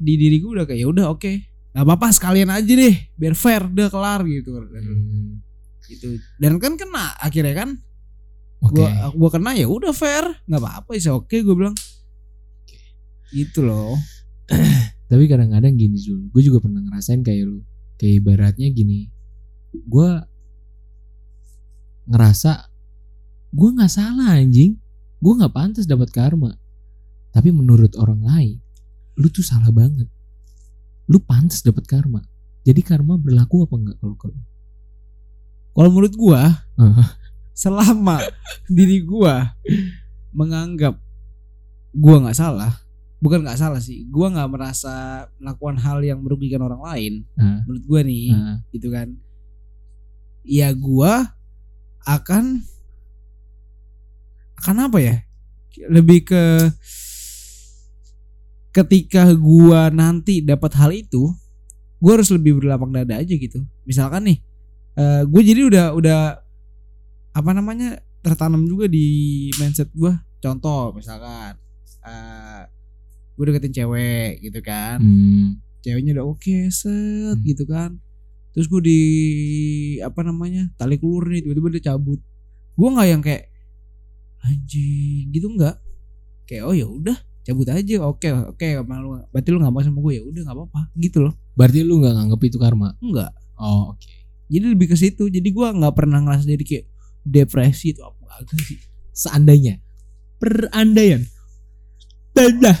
[0.00, 3.62] di diri gue udah kayak ya udah oke nggak apa-apa sekalian aja deh biar fair
[3.62, 4.50] udah kelar gitu.
[4.58, 5.38] Hmm.
[5.86, 6.18] gitu.
[6.42, 7.70] Dan kan kena akhirnya kan
[8.58, 8.74] oke.
[8.74, 10.26] gua gua kena ya udah fair.
[10.50, 11.76] Nggak apa-apa sih oke gue bilang.
[13.30, 13.94] Gitu loh.
[15.10, 17.62] Tapi kadang-kadang gini Zul gue juga pernah ngerasain kayak lu.
[17.98, 19.06] Kayak ibaratnya gini
[19.70, 20.10] gue
[22.10, 22.66] ngerasa
[23.54, 24.74] gue nggak salah anjing.
[25.22, 26.50] Gue nggak pantas dapat karma.
[27.30, 28.58] Tapi menurut orang lain
[29.14, 30.10] lu tuh salah banget
[31.10, 32.22] lu pantas dapat karma.
[32.62, 34.38] Jadi karma berlaku apa enggak kalau kalau
[35.74, 36.40] kalau menurut gua
[36.78, 37.06] Heeh.
[37.56, 38.22] selama
[38.70, 39.56] diri gua
[40.30, 40.94] menganggap
[41.90, 42.70] gua nggak salah
[43.18, 47.84] bukan nggak salah sih gua nggak merasa melakukan hal yang merugikan orang lain Nah, menurut
[47.88, 49.08] gua nih nah, gitu kan.
[50.46, 51.34] Ya gua
[52.06, 52.64] akan
[54.60, 55.16] akan apa ya?
[55.88, 56.42] Lebih ke
[58.70, 61.34] ketika gua nanti dapat hal itu
[61.98, 63.62] gua harus lebih berlapang dada aja gitu.
[63.84, 64.38] Misalkan nih
[64.98, 66.20] eh gue jadi udah udah
[67.30, 70.18] apa namanya tertanam juga di mindset gua.
[70.42, 71.58] Contoh misalkan
[72.06, 72.62] eh
[73.36, 75.00] gue deketin cewek gitu kan.
[75.00, 75.56] Hmm.
[75.80, 77.44] ceweknya udah oke set Hmm.
[77.46, 77.96] gitu kan.
[78.52, 79.00] Terus gue di
[80.04, 82.20] apa namanya tali ulur nih tiba-tiba dia cabut.
[82.76, 83.48] Gue nggak yang kayak
[84.44, 85.76] anjing gitu nggak.
[86.44, 87.16] Kayak oh ya udah
[87.50, 90.80] cabut aja oke oke malu berarti lu nggak mau sama gue ya udah nggak apa-apa
[90.94, 91.34] gitu loh.
[91.58, 92.94] Berarti lu nggak nganggep itu karma?
[93.02, 94.06] enggak Oh oke.
[94.46, 95.26] jadi lebih ke situ.
[95.26, 96.86] Jadi gue nggak pernah ngerasa jadi kayak
[97.20, 98.78] depresi itu apa agak sih.
[99.12, 99.76] Seandainya,
[100.40, 101.20] perandaian,
[102.32, 102.72] Dadah.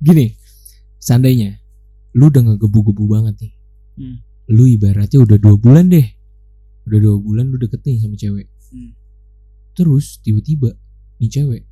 [0.00, 0.32] Gini,
[0.96, 1.60] seandainya
[2.16, 3.52] lu udah ngegebu-gebu banget nih,
[3.98, 4.16] Hmm.
[4.48, 6.06] lu ibaratnya udah dua bulan deh,
[6.88, 8.96] udah dua bulan lu deket nih sama cewek, Hmm.
[9.76, 10.72] terus tiba-tiba
[11.20, 11.62] nih cewek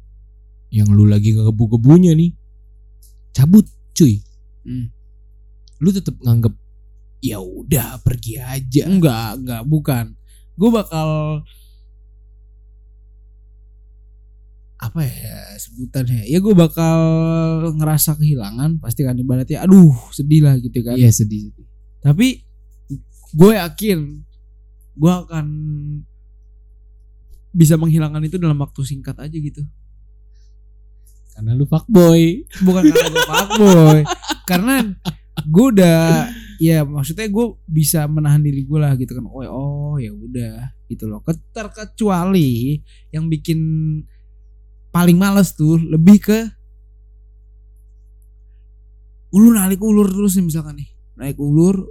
[0.68, 2.30] yang lu lagi ngegebu-gebunya nih
[3.30, 4.18] cabut, cuy,
[4.62, 4.90] Hmm.
[5.78, 6.56] lu tetap nganggep
[7.20, 8.82] ya udah pergi aja.
[8.84, 10.04] enggak enggak bukan
[10.56, 11.40] gue bakal
[14.76, 16.98] apa ya sebutannya ya gue bakal
[17.72, 21.48] ngerasa kehilangan pasti kan ibaratnya aduh sedih lah gitu kan Iya sedih.
[21.48, 21.66] sedih.
[22.04, 22.44] tapi
[23.32, 23.98] gue yakin
[24.96, 25.46] gue akan
[27.52, 29.64] bisa menghilangkan itu dalam waktu singkat aja gitu
[31.36, 32.48] Karena lu fuckboy.
[32.64, 33.98] bukan karena gue fuckboy.
[34.48, 34.74] Karena
[35.44, 36.00] gue udah
[36.56, 39.28] ya maksudnya gue bisa menahan diri gue lah gitu kan.
[39.28, 41.20] Oh oh ya udah gitu loh.
[41.20, 42.80] Ke- terkecuali
[43.12, 43.60] yang bikin
[44.88, 46.40] paling males tuh lebih ke
[49.36, 50.88] ulur naik ulur terus nih misalkan nih.
[51.20, 51.84] Naik ulur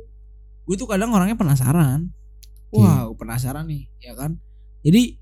[0.65, 2.09] gue tuh kadang orangnya penasaran.
[2.73, 4.41] Wow penasaran nih ya kan?
[4.81, 5.21] Jadi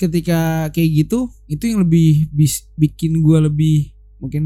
[0.00, 4.44] ketika kayak gitu itu yang lebih bis, bikin gue lebih mungkin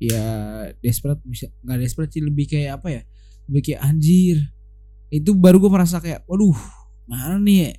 [0.00, 0.24] ya
[0.80, 3.02] desperate bisa nggak desperate sih lebih kayak apa ya
[3.52, 4.36] lebih kayak anjir.
[5.12, 6.56] Itu baru gue merasa kayak waduh
[7.04, 7.72] mana nih ya?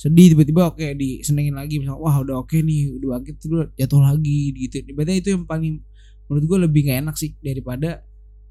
[0.00, 1.76] sedih tiba-tiba oke disenengin lagi.
[1.76, 4.80] Misalnya wah udah oke nih udah bangkit terus jatuh lagi gitu.
[4.96, 5.84] Berarti itu yang paling
[6.24, 8.00] menurut gue lebih gak enak sih daripada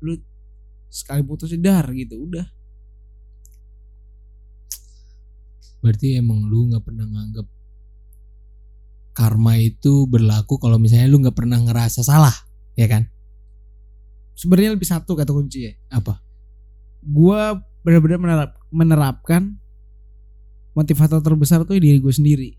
[0.06, 0.13] lu
[0.94, 2.22] sekali putus dar gitu.
[2.30, 2.46] Udah.
[5.82, 7.48] Berarti emang lu nggak pernah nganggep
[9.13, 12.34] karma itu berlaku kalau misalnya lu nggak pernah ngerasa salah,
[12.76, 13.10] ya kan?
[14.39, 16.24] sebenarnya lebih satu kata kunci ya Apa?
[17.04, 17.41] gue
[17.84, 19.60] benar-benar menerap, menerapkan
[20.72, 22.56] motivator terbesar tuh diri gue sendiri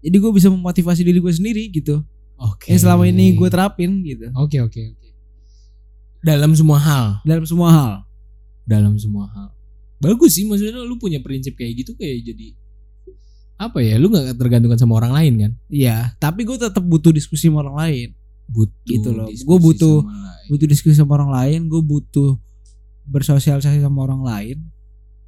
[0.00, 2.00] jadi gue bisa memotivasi diri gue sendiri gitu
[2.40, 2.72] Oke.
[2.72, 5.08] yang selama ini gue terapin gitu Oke oke oke.
[6.20, 7.92] Dalam semua hal, dalam semua hal
[8.68, 9.50] dalam semua hal.
[10.04, 12.59] Bagus sih maksudnya lu punya prinsip kayak gitu kayak jadi
[13.60, 14.00] apa ya?
[14.00, 15.52] Lu nggak tergantungan sama orang lain kan?
[15.68, 18.08] Iya, tapi gue tetap butuh diskusi sama orang lain.
[18.48, 18.88] Butuh.
[18.88, 19.28] Gitu loh.
[19.44, 20.00] Gua butuh-.
[20.50, 22.34] Butuh diskusi sama orang lain, gue butuh
[23.06, 24.58] bersosialisasi sama orang lain.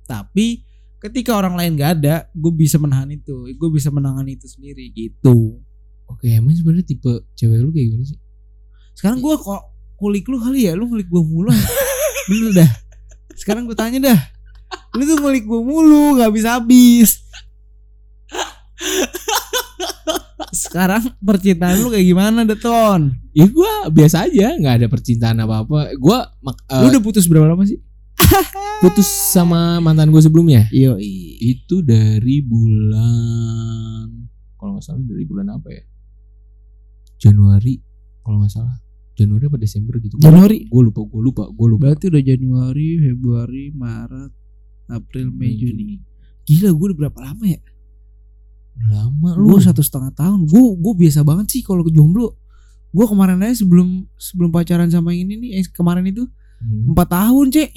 [0.08, 0.66] Tapi
[0.98, 3.46] ketika orang lain gak ada, gue bisa menahan itu.
[3.54, 5.62] Gue bisa menahan itu sendiri gitu.
[6.10, 8.18] Oke, emang sebenarnya tipe cewek lu kayak gimana sih?
[8.98, 9.62] Sekarang gue kok
[9.94, 11.54] kulik lu kali ya, lu ngulik gue mulu.
[12.26, 12.70] Bener dah.
[13.38, 14.20] Sekarang gue tanya dah.
[14.98, 17.22] Lu tuh ngulik gue mulu, gak habis habis.
[20.52, 23.16] Sekarang percintaan lu kayak gimana, Deton?
[23.32, 25.96] Ya gua biasa aja, nggak ada percintaan apa apa.
[25.96, 27.80] Gua mak- Lu udah putus berapa lama sih?
[28.84, 30.68] putus sama mantan gue sebelumnya.
[30.68, 30.94] Iya,
[31.40, 35.82] Itu dari bulan kalau nggak salah dari bulan apa ya?
[37.18, 37.78] Januari
[38.20, 38.76] kalau nggak salah.
[39.12, 40.16] Januari apa Desember gitu.
[40.18, 40.66] Januari.
[40.66, 41.82] Gue lupa, gue lupa, gue lupa.
[41.86, 44.32] Berarti udah Januari, Februari, Maret,
[44.88, 46.00] April, Mei, Juni.
[46.42, 47.60] Gila gue udah berapa lama ya?
[48.78, 49.60] Lama Lu lu.
[49.60, 50.48] satu setengah tahun.
[50.48, 52.34] Gue gue biasa banget sih kalau ke jomblo.
[52.92, 56.24] Gue kemarin aja sebelum sebelum pacaran sama yang ini nih, eh, kemarin itu
[56.62, 56.94] Hmm.
[56.94, 57.70] empat tahun cek.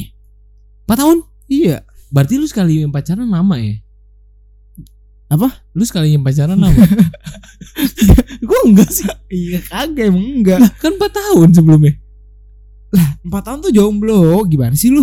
[0.85, 1.17] Empat tahun?
[1.49, 1.81] Iya.
[2.13, 3.81] Berarti lu sekali yang pacaran lama ya?
[5.25, 5.49] Apa?
[5.73, 6.77] Lu sekali yang pacaran lama?
[8.45, 9.09] gue enggak sih.
[9.27, 10.61] Iya kagak emang enggak.
[10.61, 11.93] Lah, kan 4 tahun sebelumnya.
[13.25, 14.45] Empat tahun tuh jomblo.
[14.45, 15.01] Gimana sih lu?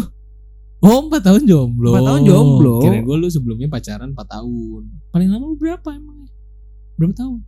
[0.82, 2.74] Oh 4 tahun jomblo Empat tahun jomblo.
[2.82, 4.82] Kirain gue lu sebelumnya pacaran 4 tahun
[5.14, 6.26] Paling lama lu berapa emang?
[6.98, 7.38] Berapa tahun?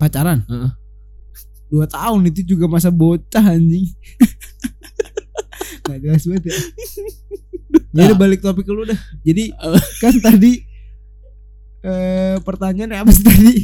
[0.00, 0.38] Pacaran?
[0.48, 0.72] Heeh.
[1.68, 3.88] Dua tahun itu juga masa bocah anjing.
[5.88, 6.56] Gak jelas banget ya.
[7.92, 9.00] Jadi balik topik lu dah.
[9.24, 9.52] Jadi
[10.02, 10.64] kan tadi
[11.82, 13.54] eh pertanyaannya apa sih tadi?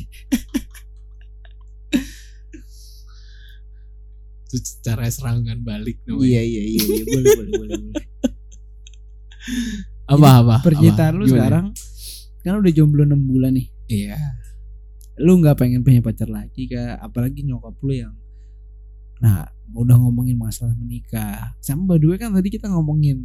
[4.48, 6.24] Itu cara serangan balik namanya.
[6.24, 7.04] Iya iya iya, iya.
[7.04, 7.76] boleh boleh boleh.
[7.76, 8.36] boleh.
[10.08, 10.56] Apa apa?
[10.64, 11.18] Percintaan apa?
[11.20, 11.36] lu Gimana?
[11.36, 11.66] sekarang
[12.44, 13.68] kan udah jomblo 6 bulan nih.
[13.88, 14.16] Iya
[15.18, 16.96] Lu nggak pengen punya pacar lagi kah?
[17.02, 18.14] Apalagi nyokap lu yang
[19.18, 21.58] Nah, udah ngomongin masalah menikah.
[21.58, 23.18] Sama by the way kan tadi kita ngomongin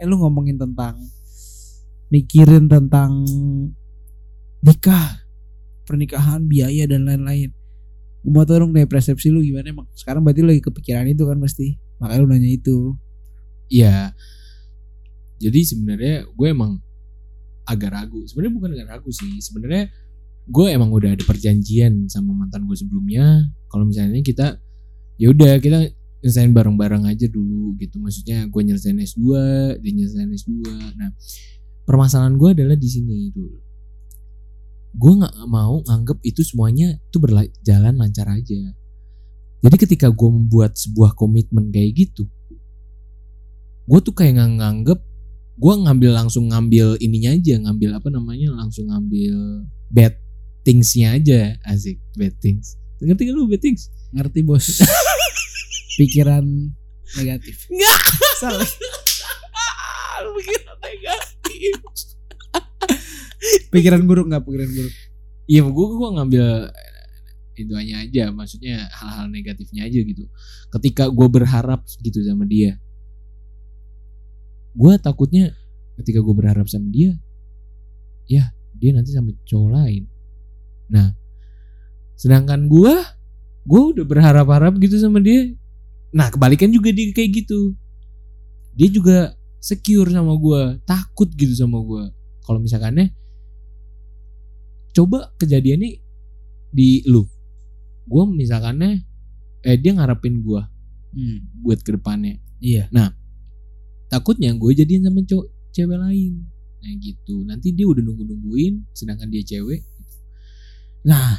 [0.00, 0.96] eh lu ngomongin tentang
[2.08, 3.20] mikirin tentang
[4.64, 5.28] nikah,
[5.84, 7.52] pernikahan, biaya dan lain-lain.
[8.26, 11.78] Mau dong dari persepsi lu gimana emang sekarang berarti lu lagi kepikiran itu kan pasti
[12.02, 12.96] makanya lu nanya itu
[13.70, 14.14] Iya.
[15.36, 16.80] Jadi sebenarnya gue emang
[17.66, 18.22] agak ragu.
[18.24, 19.42] Sebenarnya bukan agak ragu sih.
[19.42, 19.90] Sebenarnya
[20.46, 23.50] gue emang udah ada perjanjian sama mantan gue sebelumnya.
[23.68, 24.56] Kalau misalnya kita
[25.18, 25.90] ya udah kita
[26.22, 27.98] nyelesain bareng-bareng aja dulu gitu.
[28.00, 29.22] Maksudnya gue nyelesain S2,
[29.82, 30.52] dia nyelesain S2.
[30.96, 31.10] Nah,
[31.84, 33.58] permasalahan gue adalah di sini dulu.
[34.96, 38.58] Gue nggak mau nganggep itu semuanya tuh berjalan lancar aja.
[39.60, 42.24] Jadi ketika gue membuat sebuah komitmen kayak gitu,
[43.86, 45.00] gue tuh kayak nggak nganggep
[45.56, 50.20] gue ngambil langsung ngambil ininya aja ngambil apa namanya langsung ngambil bad
[50.68, 52.76] thingsnya aja asik bad things.
[53.00, 53.88] Ngerti gak lu bad things?
[54.12, 54.84] Ngerti bos.
[56.00, 56.44] Pikiran
[57.16, 57.56] negatif.
[57.72, 58.02] Nggak.
[58.36, 58.68] salah.
[60.24, 61.76] Lu pikiran negatif.
[63.72, 64.44] Pikiran buruk nggak?
[64.44, 64.94] Pikiran buruk.
[65.46, 66.46] Iya gue gue ngambil
[67.56, 70.28] itu aja maksudnya hal-hal negatifnya aja gitu.
[70.68, 72.76] Ketika gue berharap gitu sama dia
[74.76, 75.56] gue takutnya
[75.96, 77.16] ketika gue berharap sama dia
[78.28, 80.04] ya dia nanti sama cowok lain.
[80.92, 81.16] Nah
[82.16, 82.94] sedangkan gue
[83.66, 85.56] gue udah berharap-harap gitu sama dia.
[86.12, 87.72] Nah kebalikan juga dia kayak gitu.
[88.76, 92.12] Dia juga secure sama gue takut gitu sama gue
[92.44, 93.16] kalau misalkannya
[94.92, 95.98] coba kejadiannya
[96.70, 97.24] di lu.
[98.06, 99.02] Gue misalkannya
[99.66, 100.62] eh dia ngarepin gue
[101.16, 101.66] hmm.
[101.66, 102.86] buat ke depannya iya
[104.06, 106.46] takutnya gue jadian sama cowok cewek lain.
[106.82, 107.42] Nah gitu.
[107.46, 109.82] Nanti dia udah nunggu nungguin sedangkan dia cewek
[111.06, 111.38] nah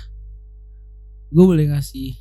[1.28, 2.16] gue boleh ngasih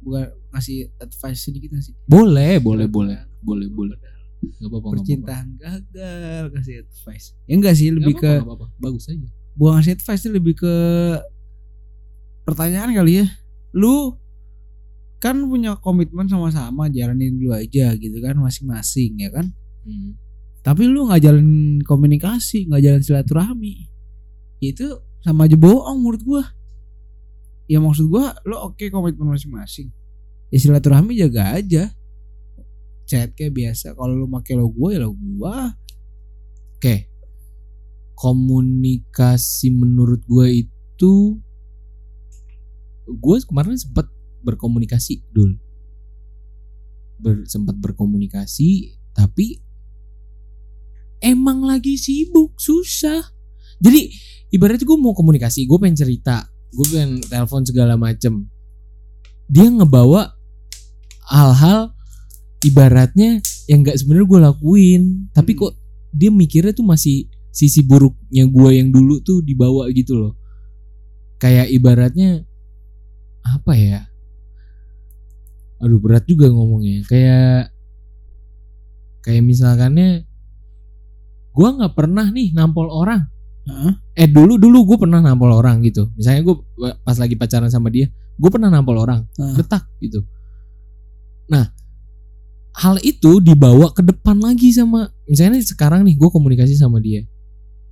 [0.00, 1.94] bukan ngasih advice sedikit nggak sih?
[2.08, 3.20] Boleh boleh boleh.
[3.44, 3.98] Boleh boleh.
[4.42, 7.26] nggak apa-apa percintaan gagal kasih advice.
[7.46, 7.98] Ya enggak sih apa-apa.
[8.00, 8.82] lebih Nggak ke apa-apa, apa-apa.
[8.82, 9.28] bagus aja.
[9.54, 10.74] Bukan ngasih advice sih lebih ke
[12.48, 13.26] pertanyaan kali ya.
[13.76, 14.16] Lu
[15.22, 19.46] kan punya komitmen sama-sama jalanin dulu aja gitu kan masing-masing ya kan?
[19.82, 20.14] Hmm.
[20.62, 23.90] tapi lu nggak jalan komunikasi nggak jalan silaturahmi
[24.62, 24.86] itu
[25.22, 26.44] sama aja bohong menurut gua.
[27.66, 29.90] Ya maksud gua lu oke komitmen masing-masing.
[30.54, 31.90] Ya silaturahmi jaga aja.
[33.10, 35.74] Chat kayak biasa kalau lu pakai lo gua ya lo gua.
[36.78, 37.10] Oke.
[38.14, 41.42] Komunikasi menurut gue itu
[43.02, 44.06] gue kemarin sempat
[44.42, 45.56] berkomunikasi dulu
[47.22, 49.62] Ber, sempat berkomunikasi tapi
[51.22, 53.22] emang lagi sibuk susah.
[53.78, 54.10] Jadi
[54.50, 58.48] ibaratnya gue mau komunikasi gue pengen cerita gue pengen telepon segala macem.
[59.46, 60.34] Dia ngebawa
[61.30, 61.94] hal-hal
[62.64, 63.38] ibaratnya
[63.68, 65.02] yang nggak sebenarnya gue lakuin.
[65.30, 65.60] Tapi Hmm.
[65.62, 65.72] kok
[66.10, 70.34] dia mikirnya tuh masih sisi buruknya gue yang dulu tuh dibawa gitu loh.
[71.38, 72.48] Kayak ibaratnya
[73.42, 74.00] apa ya
[75.82, 77.02] aduh berat juga ngomongnya.
[77.10, 77.74] Kayak
[79.26, 80.24] kayak misalkannya
[81.52, 83.26] gue nggak pernah nih nampol orang.
[83.62, 83.94] Heeh.
[84.18, 86.10] eh dulu dulu gue pernah nampol orang gitu.
[86.18, 86.56] Misalnya gue
[87.06, 89.26] pas lagi pacaran sama dia gue pernah nampol orang.
[89.38, 89.54] Heeh.
[89.58, 90.22] retak gitu.
[91.50, 91.70] Nah
[92.72, 97.26] hal itu dibawa ke depan lagi sama misalnya sekarang nih gue komunikasi sama dia.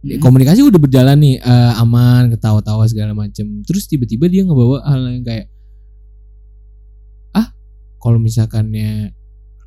[0.01, 0.17] Hmm.
[0.17, 3.61] komunikasi udah berjalan nih eh, aman ketawa-tawa segala macem.
[3.69, 5.53] Terus tiba-tiba dia ngebawa hal yang kayak
[8.01, 9.13] kalau misalkannya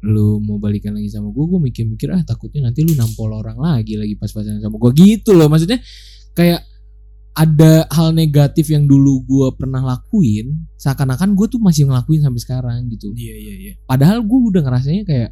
[0.03, 3.95] lu mau balikan lagi sama gue gue mikir-mikir ah takutnya nanti lu nampol orang lagi
[3.95, 5.79] lagi pas pacaran sama gue gitu loh maksudnya
[6.35, 6.59] kayak
[7.33, 12.77] ada hal negatif yang dulu gue pernah lakuin seakan-akan gue tuh masih ngelakuin sampai sekarang
[12.93, 13.09] gitu.
[13.17, 13.73] Iya iya iya.
[13.89, 15.29] Padahal gue udah ngerasanya kayak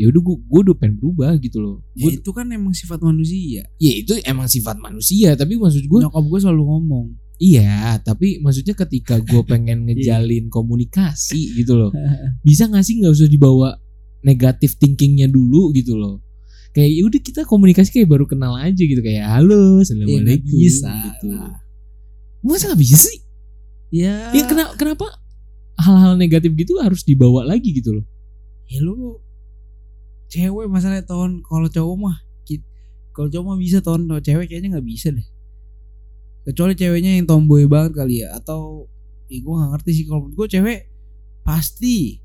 [0.00, 1.84] ya udah gue gue udah pengen berubah gitu loh.
[1.92, 3.68] Ya, Gua- itu kan emang sifat manusia.
[3.76, 7.06] Ya itu emang sifat manusia tapi maksud gue nyokap gue selalu ngomong
[7.42, 11.90] Iya, tapi maksudnya ketika gue pengen ngejalin komunikasi gitu loh,
[12.46, 13.74] bisa gak sih nggak usah dibawa
[14.22, 16.22] negatif thinkingnya dulu gitu loh.
[16.70, 20.92] Kayak ya udah kita komunikasi kayak baru kenal aja gitu kayak halo, assalamualaikum nggak bisa
[21.10, 21.26] gitu.
[21.34, 21.58] lah.
[22.42, 23.18] Masa gak bisa sih?
[23.92, 25.06] ya Ya kenapa kenapa
[25.76, 28.06] hal-hal negatif gitu harus dibawa lagi gitu loh?
[28.72, 29.20] ya lu
[30.32, 32.16] cewek masalahnya tahun kalau cowok mah
[33.12, 35.26] kalau cowok mah bisa tahun kalau cewek kayaknya nggak bisa deh
[36.42, 38.86] kecuali ceweknya yang tomboy banget kali ya atau
[39.30, 40.80] ya gue nggak ngerti sih kalau gue cewek
[41.46, 42.18] pasti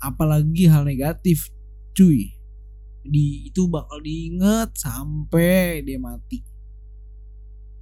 [0.00, 1.52] apalagi hal negatif
[1.92, 2.32] cuy
[3.02, 6.40] di itu bakal diinget sampai dia mati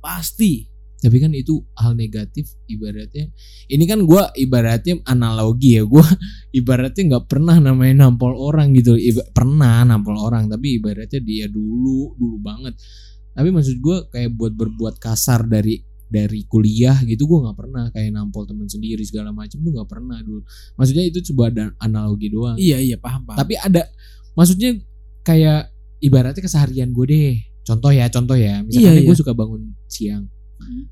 [0.01, 0.67] pasti
[1.01, 3.33] Tapi kan itu hal negatif ibaratnya.
[3.73, 5.89] Ini kan gua ibaratnya analogi ya.
[5.89, 6.05] Gua
[6.61, 9.01] ibaratnya nggak pernah namanya nampol orang gitu.
[9.01, 12.77] Iba- pernah nampol orang tapi ibaratnya dia dulu dulu banget.
[13.37, 18.11] Tapi maksud gua kayak buat berbuat kasar dari dari kuliah gitu gue nggak pernah kayak
[18.11, 20.43] nampol teman sendiri segala macam tuh nggak pernah dulu
[20.75, 22.59] maksudnya itu coba ada analogi doang.
[22.59, 23.39] Iya iya paham paham.
[23.39, 23.87] Tapi ada
[24.35, 24.75] maksudnya
[25.23, 25.71] kayak
[26.03, 27.35] ibaratnya keseharian gue deh.
[27.63, 28.59] Contoh ya contoh ya.
[28.67, 29.21] Misalnya Iya, gue iya.
[29.23, 30.27] suka bangun siang.
[30.61, 30.85] Hmm.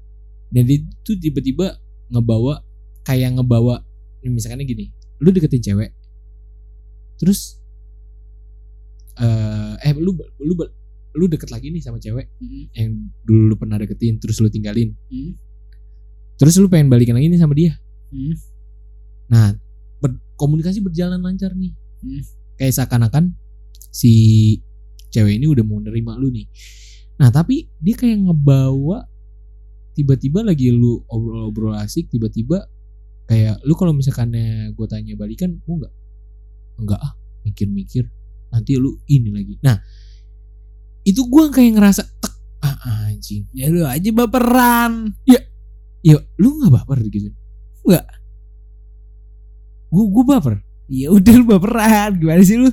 [0.48, 1.76] dan itu tiba-tiba
[2.08, 2.64] ngebawa
[3.04, 3.84] kayak ngebawa
[4.24, 4.88] misalnya gini
[5.20, 5.92] lu deketin cewek
[7.20, 7.60] terus
[9.20, 10.54] eh eh lu lu
[11.16, 12.90] lu deket lagi nih sama cewek Mm, yang
[13.24, 14.92] dulu lu pernah deketin terus lu tinggalin.
[15.08, 15.32] Mm,
[16.36, 17.72] terus lu pengen balikan lagi nih sama dia.
[18.12, 18.34] Mm.
[19.28, 19.52] nah
[20.00, 21.72] ber- komunikasi berjalan lancar nih.
[21.98, 22.22] Hmm.
[22.54, 23.34] kayak seakan-akan
[23.90, 24.12] si
[25.10, 26.46] cewek ini udah mau nerima lu nih.
[27.18, 29.02] Nah tapi dia kayak ngebawa
[29.98, 32.70] tiba-tiba lagi lu obrol-obrol asik tiba-tiba
[33.26, 35.94] kayak lu kalau misalkannya gue tanya balikan mau nggak?
[36.78, 38.06] Enggak ah mikir-mikir.
[38.54, 39.54] Nanti lu ini lagi.
[39.60, 39.76] Nah
[41.08, 42.76] itu gua kayak ngerasa tek ah
[43.08, 43.48] anjing.
[43.56, 45.16] Ya lu aja baperan.
[46.04, 47.32] Ya lu nggak baper gitu?
[47.88, 48.04] Nggak.
[49.88, 50.54] gua gua baper.
[50.88, 52.68] Ya udah lu baperan gimana sih lu?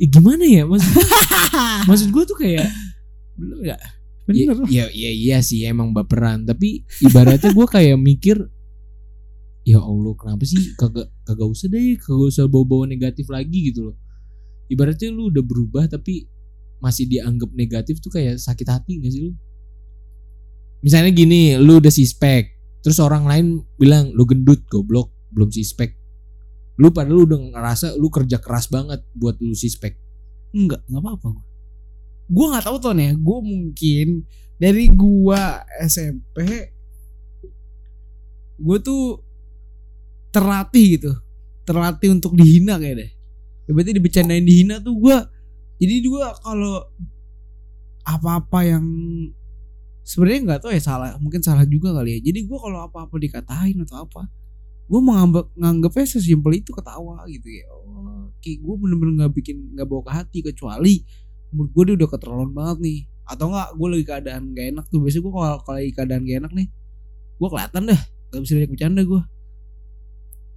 [0.00, 0.66] Eh, gimana ya?
[0.66, 0.90] Maksud
[1.88, 2.66] maksud gua tuh kayak
[3.38, 3.78] Belum ya
[4.30, 4.62] Ya, bener.
[4.70, 6.46] ya, ya iya sih emang baperan.
[6.46, 8.38] Tapi ibaratnya gue kayak mikir
[9.66, 13.96] ya Allah kenapa sih kagak kagak usah deh kagak usah bawa-bawa negatif lagi gitu loh.
[14.70, 16.30] Ibaratnya lu udah berubah tapi
[16.80, 19.32] masih dianggap negatif tuh kayak sakit hati gak sih lu?
[20.80, 25.94] Misalnya gini lu udah sispek terus orang lain bilang lu gendut goblok belum sispek.
[26.80, 29.96] Lu padahal lu udah ngerasa lu kerja keras banget buat lu sispek.
[30.56, 31.46] Enggak enggak apa-apa gua.
[32.30, 34.08] Gua nggak tahu tuh ya gua mungkin
[34.56, 36.72] dari gua SMP
[38.56, 39.20] gua tuh
[40.32, 41.12] terlatih gitu.
[41.68, 43.10] Terlatih untuk dihina kayak deh.
[43.68, 45.28] Ya, berarti dibicarain dihina tuh gua
[45.80, 46.84] jadi gua kalau
[48.04, 48.84] apa-apa yang
[50.04, 52.30] sebenarnya nggak tahu ya salah mungkin salah juga kali ya.
[52.30, 54.28] Jadi gua kalau apa-apa dikatain atau apa
[54.90, 57.64] gua menganggap nganggapnya sesimpel itu ketawa gitu ya.
[57.72, 61.04] Oh, kayak gue bener-bener nggak bikin nggak bawa ke hati kecuali
[61.50, 62.98] menurut gue dia udah keterlaluan banget nih.
[63.30, 64.98] Atau enggak gue lagi keadaan gak enak tuh.
[64.98, 66.68] Biasanya gue kalau kalau lagi keadaan gak enak nih
[67.40, 68.00] gue kelihatan dah.
[68.30, 69.22] Gak bisa diajak bercanda gue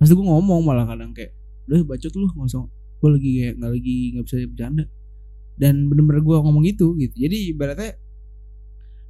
[0.01, 1.31] pasti gue ngomong malah kadang kayak
[1.69, 2.67] udah bacot lu nggak usah.
[2.99, 4.83] Gue lagi kayak nggak lagi nggak bisa bercanda
[5.59, 7.15] dan bener-bener gue ngomong itu gitu.
[7.17, 7.93] Jadi ibaratnya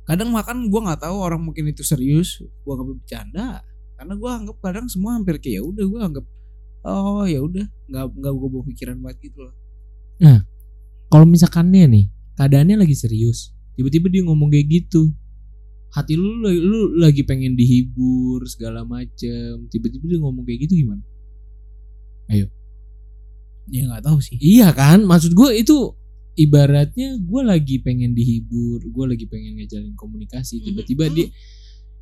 [0.04, 3.64] kadang makan gue nggak tahu orang mungkin itu serius gue nggak bercanda.
[3.96, 6.26] Karena gue anggap kadang semua hampir kayak ya udah gue anggap
[6.84, 7.66] oh ya udah.
[7.88, 9.56] Nggak nggak gue bawa pikiran banget gitu loh.
[11.08, 15.14] Kalau misalkannya nih keadaannya lagi serius tiba-tiba dia ngomong kayak gitu
[15.94, 21.06] hati lu lu, lu lagi pengen dihibur segala macem tiba-tiba dia ngomong kayak gitu gimana?
[23.70, 24.36] Ya nggak tahu sih.
[24.42, 25.06] Iya kan?
[25.06, 25.94] Maksud gue itu
[26.36, 31.28] ibaratnya gue lagi pengen dihibur gue lagi pengen ngejalin komunikasi tiba-tiba dia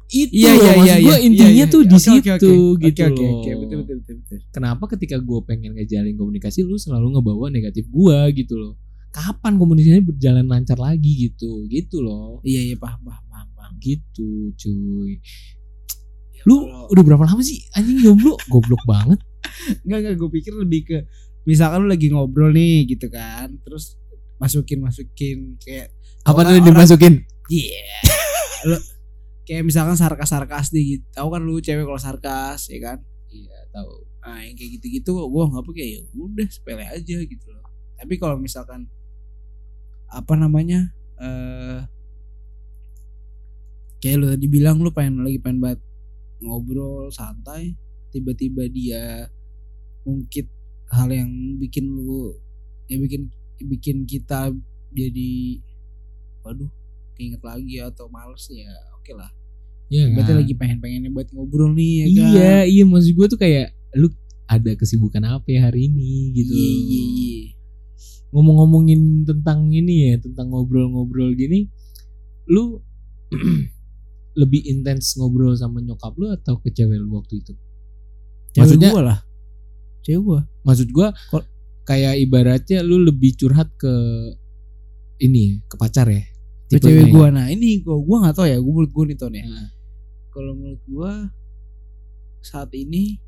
[0.09, 1.87] itu Iya loh, iya maksud iya gue iya, intinya iya, tuh iya.
[1.87, 2.83] di Oke, oke, situ oke.
[2.83, 4.37] gitu Oke, oke, loh oke, betul betul betul betul.
[4.51, 8.73] kenapa ketika gue pengen ngejalin komunikasi lu selalu ngebawa negatif gue gitu loh
[9.09, 13.47] kapan komunikasinya berjalan lancar lagi gitu gitu loh Iya iya paham paham paham.
[13.53, 13.73] paham.
[13.79, 15.19] gitu cuy
[16.41, 19.19] lu Kalau- udah berapa lama sih anjing jomblo goblok banget
[19.83, 20.97] Enggak enggak gue pikir lebih ke
[21.43, 23.95] misalkan lu lagi ngobrol nih gitu kan terus
[24.41, 25.93] masukin masukin kayak
[26.25, 27.21] apa tuh dimasukin?
[27.45, 27.85] Iya.
[28.65, 28.77] Lu
[29.45, 31.05] kayak misalkan sarkas sarkas nih gitu.
[31.13, 32.97] Tahu kan lu cewek kalau sarkas ya kan?
[33.29, 34.09] Iya tahu.
[34.25, 37.65] Nah yang kayak gitu gitu gue nggak kayak ya udah sepele aja gitu loh.
[38.01, 38.89] Tapi kalau misalkan
[40.09, 40.89] apa namanya
[41.21, 41.85] eh
[44.01, 45.79] kayak lu tadi bilang lu pengen lagi pengen banget
[46.41, 47.77] ngobrol santai
[48.09, 49.29] tiba-tiba dia
[50.01, 50.49] mungkin
[50.89, 51.29] hal yang
[51.61, 52.33] bikin lu
[52.89, 53.29] ya bikin
[53.63, 54.49] bikin kita
[54.91, 55.31] jadi
[56.41, 56.69] waduh
[57.13, 59.29] keinget lagi atau males ya oke lah.
[59.91, 60.39] Iya berarti kan?
[60.39, 62.31] lagi pengen-pengennya buat ngobrol nih ya kan?
[62.31, 64.07] iya iya maksud gue tuh kayak lu
[64.47, 66.51] ada kesibukan apa ya hari ini gitu?
[66.55, 67.39] Iya iya iya.
[68.31, 71.67] Ngomong-ngomongin tentang ini ya tentang ngobrol-ngobrol gini
[72.47, 72.79] lu
[74.39, 77.51] lebih intens ngobrol sama nyokap lu atau ke cewek lu waktu itu?
[78.55, 79.19] Cewek Maksudnya- gua lah.
[80.01, 80.39] Cewek gua.
[80.63, 81.47] Maksud gua Kok-
[81.91, 83.91] kayak ibaratnya lu lebih curhat ke
[85.19, 86.23] ini ya, ke pacar ya
[86.71, 87.13] ke cewek ya?
[87.13, 87.27] gua.
[87.35, 89.43] Nah ini gua gua nggak tahu ya gua menurut gua nih ton ya.
[89.43, 89.67] Nah,
[90.31, 91.11] kalau menurut gua
[92.39, 93.19] saat ini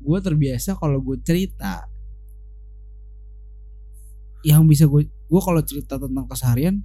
[0.00, 1.84] gua terbiasa kalau gua cerita
[4.42, 6.80] yang bisa gue gua kalau cerita tentang keseharian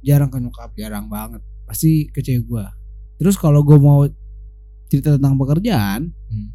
[0.00, 1.42] jarang ke nyokap jarang banget.
[1.66, 2.70] Pasti ke cewek gua.
[3.18, 4.06] Terus kalau gua mau
[4.86, 6.50] cerita tentang pekerjaan Hmm.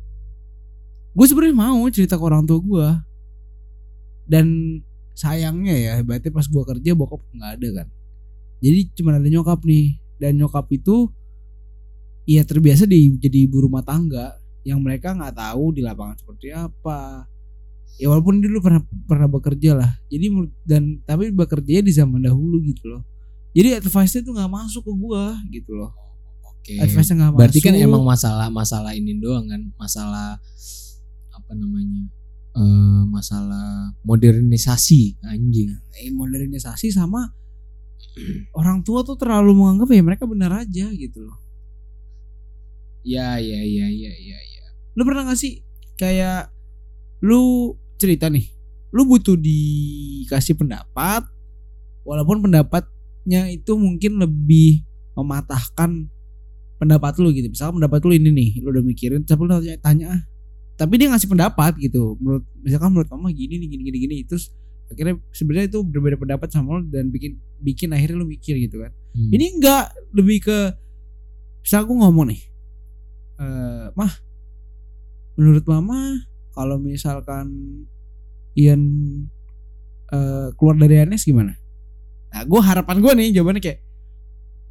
[1.11, 2.87] gue sebenarnya mau cerita ke orang tua gua
[4.29, 4.45] dan
[5.17, 7.87] sayangnya ya berarti pas gua kerja bokap nggak ada kan.
[8.63, 9.99] Jadi cuma ada nyokap nih.
[10.19, 11.07] Dan nyokap itu
[12.27, 14.37] ya terbiasa di jadi ibu rumah tangga.
[14.63, 17.25] Yang mereka nggak tahu di lapangan seperti apa.
[17.99, 19.91] Ya walaupun dia dulu pernah pernah bekerja lah.
[20.07, 20.27] Jadi
[20.63, 23.03] dan tapi bekerja di zaman dahulu gitu loh.
[23.55, 25.91] Jadi advice-nya tuh nggak masuk ke gua gitu loh.
[26.45, 26.77] Oke.
[26.77, 30.37] advice-nya nggak masuk Berarti kan emang masalah masalah ini doang kan, masalah
[31.33, 32.18] apa namanya?
[32.57, 35.69] Eh masalah modernisasi anjing.
[36.01, 37.29] eh, modernisasi sama
[38.57, 41.37] orang tua tuh terlalu menganggap ya mereka benar aja gitu loh
[42.99, 44.63] Ya ya ya ya ya ya.
[44.99, 45.63] lu pernah gak sih
[45.95, 46.51] kayak
[47.23, 48.43] lu cerita nih
[48.91, 51.23] lu butuh dikasih pendapat
[52.03, 54.83] walaupun pendapatnya itu mungkin lebih
[55.15, 56.11] mematahkan
[56.79, 60.05] pendapat lu gitu misalnya pendapat lu ini nih lu udah mikirin tapi lu tanya, tanya
[60.15, 60.21] ah
[60.79, 62.15] tapi dia ngasih pendapat gitu.
[62.23, 64.15] Menurut misalkan menurut mama gini nih gini gini gini.
[64.23, 64.55] Terus
[64.87, 68.91] akhirnya sebenarnya itu berbeda pendapat sama lu dan bikin bikin akhirnya lu mikir gitu kan.
[69.13, 69.29] Hmm.
[69.33, 70.57] ini enggak lebih ke
[71.65, 72.41] bisa aku ngomong nih
[73.39, 74.13] eh mah
[75.37, 76.25] menurut mama
[76.55, 77.47] kalau misalkan
[78.57, 78.83] Ian
[80.11, 81.55] eh, keluar dari ANS gimana?
[82.33, 83.79] Nah gue harapan gue nih jawabannya kayak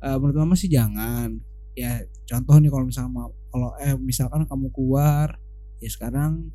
[0.03, 1.39] eh, menurut mama sih jangan.
[1.79, 3.15] Ya contoh nih kalau misalkan
[3.49, 5.39] kalau eh misalkan kamu keluar
[5.79, 6.51] ya sekarang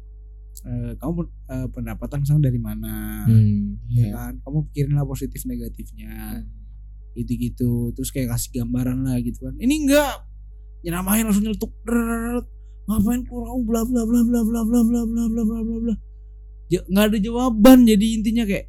[0.63, 3.25] eh, kamu eh, pendapatan misalkan dari mana?
[3.27, 4.11] Hmm, ya iya.
[4.15, 4.33] kan?
[4.43, 6.43] Kamu pikirin lah positif negatifnya.
[7.13, 9.55] Gitu gitu terus kayak kasih gambaran lah gitu kan.
[9.59, 10.15] Ini enggak.
[10.83, 11.71] Nyeramahin langsung nyeletuk
[12.83, 15.95] ngapain kurang bla bla bla bla bla bla bla bla bla bla bla bla
[16.81, 18.65] nggak ada jawaban jadi intinya kayak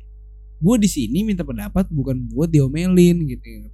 [0.64, 3.68] gue di sini minta pendapat bukan buat diomelin gitu?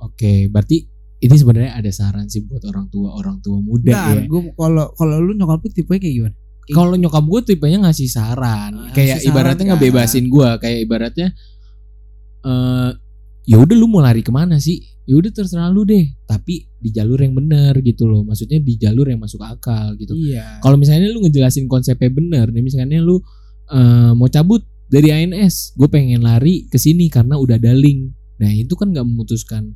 [0.00, 0.88] Oke, berarti
[1.20, 4.24] ini sebenarnya ada saran sih buat orang tua orang tua muda Nah, ya.
[4.24, 6.36] gue kalau kalau lu nyokap lu tipe kayak gimana?
[6.70, 9.70] Kalau nyokap gue tipenya ngasih saran, Ah, kayak ngasih saran ibaratnya kan.
[9.74, 11.28] ngebebasin gue, kayak ibaratnya
[12.40, 12.90] eh
[13.44, 14.78] ya udah lu mau lari ke mana sih?
[15.04, 18.22] Ya udah terserah lu deh, tapi di jalur yang benar gitu loh.
[18.22, 20.14] Maksudnya di jalur yang masuk akal gitu.
[20.14, 20.62] Iya.
[20.62, 23.18] Kalau misalnya lu ngejelasin konsepnya bener nih, misalnya lu
[23.68, 28.14] eh, mau cabut dari ANS, gue pengen lari ke sini karena udah ada link.
[28.38, 29.74] Nah itu kan nggak memutuskan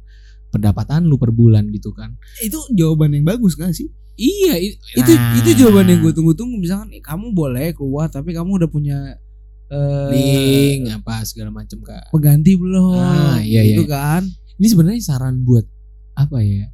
[0.54, 2.14] pendapatan lu per bulan gitu kan?
[2.38, 3.90] Itu jawaban yang bagus gak sih?
[4.14, 4.54] Iya
[4.94, 8.70] Itu nah, itu jawaban yang gue tunggu-tunggu misalkan eh, kamu boleh keluar tapi kamu udah
[8.70, 9.18] punya
[9.74, 12.14] eh link apa segala macam kak.
[12.14, 12.94] pengganti belum?
[12.94, 13.90] Ah, iya, gitu iya.
[13.90, 14.22] kan.
[14.60, 15.66] Ini sebenarnya saran buat
[16.14, 16.70] apa ya?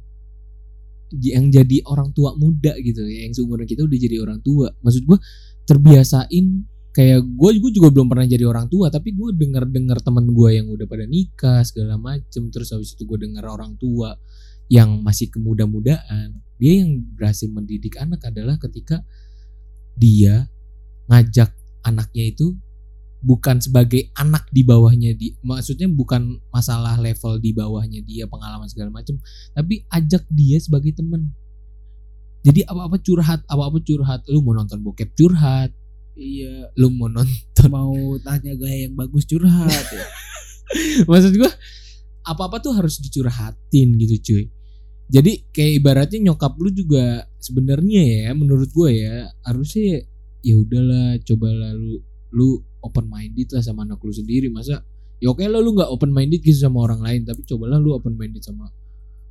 [1.17, 4.69] Yang jadi orang tua muda gitu ya, yang seumuran kita udah jadi orang tua.
[4.85, 5.17] Maksud gue
[5.65, 6.45] terbiasain
[6.91, 10.49] kayak gue gue juga belum pernah jadi orang tua tapi gue denger dengar teman gue
[10.59, 14.19] yang udah pada nikah segala macem terus habis itu gue denger orang tua
[14.67, 18.99] yang masih kemuda-mudaan dia yang berhasil mendidik anak adalah ketika
[19.95, 20.51] dia
[21.07, 21.55] ngajak
[21.87, 22.59] anaknya itu
[23.21, 28.89] bukan sebagai anak di bawahnya di maksudnya bukan masalah level di bawahnya dia pengalaman segala
[28.89, 29.15] macam
[29.53, 31.29] tapi ajak dia sebagai teman
[32.41, 35.69] jadi apa-apa curhat apa-apa curhat lu mau nonton bokep curhat
[36.15, 37.67] Iya, lu mau nonton?
[37.71, 40.05] Mau tanya gaya yang bagus curhat ya.
[41.09, 41.51] maksud gua
[42.21, 44.43] apa-apa tuh harus dicurhatin gitu cuy.
[45.11, 50.07] Jadi kayak ibaratnya nyokap lu juga sebenarnya ya menurut gua ya harusnya
[50.41, 51.99] ya udahlah cobalah lu
[52.31, 54.47] lu open minded lah sama anak lu sendiri.
[54.47, 54.83] Masa
[55.19, 58.15] ya oke lah lu nggak open minded gitu sama orang lain tapi cobalah lu open
[58.15, 58.71] minded sama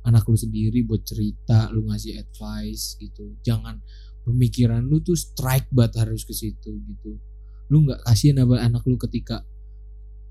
[0.05, 3.37] anak lu sendiri buat cerita lu ngasih advice gitu.
[3.41, 3.81] Jangan
[4.25, 7.17] pemikiran lu tuh strike banget harus ke situ gitu.
[7.71, 9.41] Lu nggak kasihan apa anak lu ketika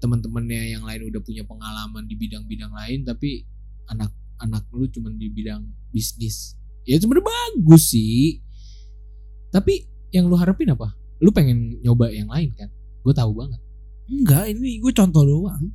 [0.01, 3.45] teman-temannya yang lain udah punya pengalaman di bidang-bidang lain tapi
[3.93, 5.63] anak anak lu cuman di bidang
[5.93, 6.57] bisnis.
[6.89, 8.41] Ya sebenarnya bagus sih.
[9.51, 9.85] Tapi
[10.15, 10.95] yang lu harapin apa?
[11.21, 12.71] Lu pengen nyoba yang lain kan?
[13.05, 13.61] Gue tahu banget.
[14.11, 15.71] Enggak, ini gue contoh doang.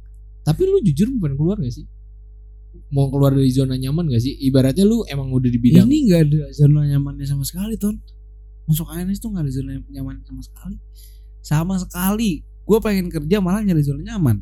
[0.45, 1.89] tapi lu jujur pengen keluar gak sih
[2.93, 6.21] mau keluar dari zona nyaman gak sih ibaratnya lu emang udah di bidang Ini nggak
[6.29, 7.97] ada zona nyamannya sama sekali, Ton.
[8.65, 10.77] Masuk ANS tuh nggak ada zona nyaman sama sekali.
[11.45, 12.41] Sama sekali.
[12.65, 14.41] Gue pengen kerja malah nyari zona nyaman.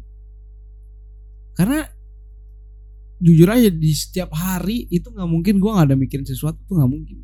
[1.54, 1.86] Karena
[3.24, 6.92] jujur aja di setiap hari itu nggak mungkin gue nggak ada mikirin sesuatu tuh nggak
[6.92, 7.20] mungkin.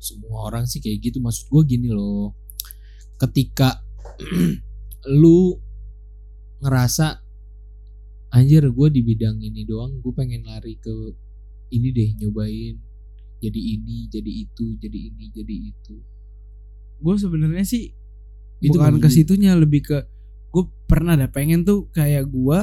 [0.00, 2.32] semua orang sih kayak gitu maksud gue gini loh
[3.20, 3.84] ketika
[5.20, 5.52] lu
[6.64, 7.20] ngerasa
[8.30, 10.94] anjir gue di bidang ini doang gue pengen lari ke
[11.74, 12.76] ini deh nyobain.
[13.40, 15.96] Jadi ini jadi itu jadi ini jadi itu.
[17.00, 17.88] Gue sebenarnya sih
[18.60, 19.98] Itu bukan ke situnya lebih ke
[20.52, 22.60] gue pernah ada pengen tuh kayak gue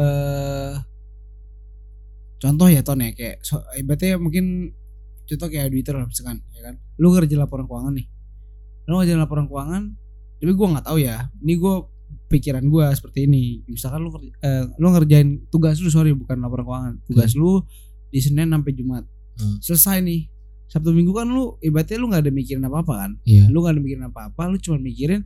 [0.00, 0.74] eh
[2.36, 4.72] contoh ya ton ya kayak so, ibaratnya mungkin
[5.28, 6.74] contoh kayak auditor lah misalkan ya kan.
[6.96, 8.08] Lu ngerja laporan keuangan nih.
[8.88, 9.82] Lu ngerjain laporan keuangan
[10.40, 11.28] tapi gue nggak tahu ya.
[11.44, 11.74] Ini gue
[12.28, 13.62] pikiran gue seperti ini.
[13.68, 14.10] Misalkan lu
[14.42, 16.94] eh, lu ngerjain tugas lu sorry bukan laporan keuangan.
[17.06, 17.62] Tugas lu
[18.10, 19.04] di senin sampai jumat.
[19.36, 19.60] Hmm.
[19.60, 20.32] selesai nih.
[20.66, 23.10] Sabtu Minggu kan lu ibaratnya lu nggak ada mikirin apa apa kan?
[23.22, 23.46] Iya.
[23.52, 25.22] lu gak ada mikirin apa apa lu cuma mikirin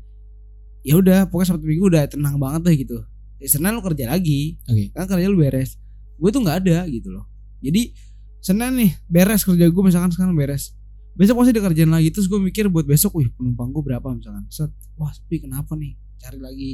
[0.80, 2.98] ya udah pokoknya sabtu minggu udah tenang banget deh gitu.
[3.40, 4.60] Ya, senin lu kerja lagi.
[4.68, 4.92] Oke.
[4.92, 5.80] kan kerja lu beres.
[6.20, 7.24] Gue tuh nggak ada gitu loh.
[7.60, 7.92] Jadi
[8.40, 10.76] senin nih beres kerja gue misalkan sekarang beres.
[11.16, 12.08] Besok pasti ada kerjaan lagi.
[12.12, 14.44] Terus gue mikir buat besok wih penumpang gue berapa misalkan.
[14.48, 14.72] Set.
[14.96, 16.72] Wah sepi kenapa nih cari lagi.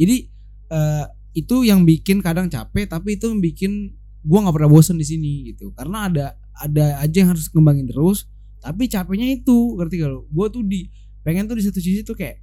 [0.00, 0.16] Jadi
[0.72, 3.92] eh, itu yang bikin kadang capek tapi itu yang bikin
[4.26, 5.70] gue nggak pernah bosen di sini gitu.
[5.76, 6.26] Karena ada
[6.56, 8.24] ada aja yang harus kembangin terus
[8.64, 10.88] tapi capeknya itu ngerti gak lo gue tuh di
[11.20, 12.40] pengen tuh di satu sisi tuh kayak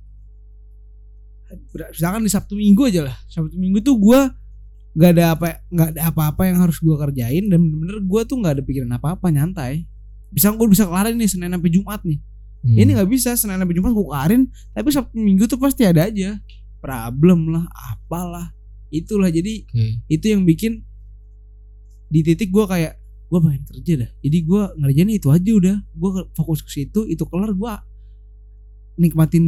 [1.90, 3.18] misalkan di sabtu minggu aja lah.
[3.30, 4.20] Sabtu minggu tuh gue
[4.94, 8.54] nggak ada apa nggak ada apa-apa yang harus gue kerjain dan bener-bener gue tuh nggak
[8.62, 9.86] ada pikiran apa-apa nyantai.
[10.34, 12.22] Bisa gue bisa kelarin nih senin sampai jumat nih
[12.64, 12.80] Hmm.
[12.80, 14.08] ini nggak bisa senin sampai jumat gue
[14.72, 16.40] tapi sabtu minggu tuh pasti ada aja.
[16.80, 18.56] Problem lah apalah
[18.88, 19.28] itulah.
[19.28, 20.00] Jadi Oke.
[20.08, 20.80] itu yang bikin
[22.08, 22.96] di titik gue kayak
[23.28, 24.10] gue pengen kerja dah.
[24.24, 25.78] Jadi gue ngerjain itu aja udah.
[25.92, 26.10] Gue
[26.40, 27.74] fokus ke situ itu kelar gue
[28.96, 29.44] nikmatin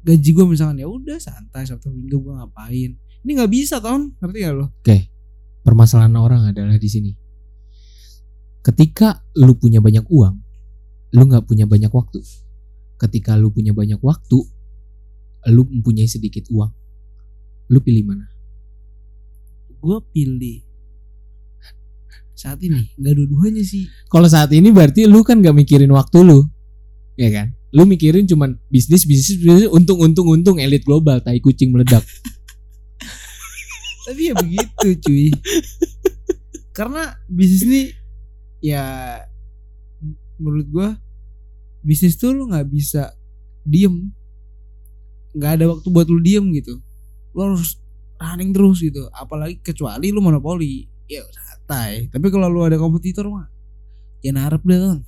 [0.00, 0.80] gaji gue misalkan.
[0.80, 2.96] Ya udah santai sabtu minggu gue ngapain.
[3.20, 4.16] Ini nggak bisa ton.
[4.16, 4.72] Ngerti gak lo?
[5.60, 7.12] Permasalahan orang adalah di sini.
[8.64, 10.49] Ketika lu punya banyak uang,
[11.14, 12.20] lu nggak punya banyak waktu.
[13.00, 14.38] Ketika lu punya banyak waktu,
[15.50, 16.70] lu mempunyai sedikit uang.
[17.70, 18.26] Lu pilih mana?
[19.80, 20.60] gue pilih
[22.36, 26.48] saat ini nggak dua-duanya sih Kalau saat ini berarti lu kan gak mikirin waktu lu.
[27.20, 27.52] Ya kan?
[27.72, 32.00] Lu mikirin cuman bisnis, bisnis, bisnis, untung, untung, untung, elit global, tai kucing meledak.
[34.10, 35.30] tapi ya begitu cuy
[36.74, 37.82] karena bisnis ini
[38.58, 38.82] ya
[40.40, 40.88] menurut gua
[41.84, 43.12] bisnis tuh lu nggak bisa
[43.62, 44.08] diem.
[45.36, 46.80] Nggak ada waktu buat lu diem gitu.
[47.36, 47.78] Lu harus
[48.18, 49.06] running terus gitu.
[49.14, 50.88] Apalagi kecuali lu monopoli.
[51.06, 52.08] Ya santai.
[52.08, 53.60] Tapi kalau lu ada kompetitor mah
[54.20, 55.00] ya narep deh kan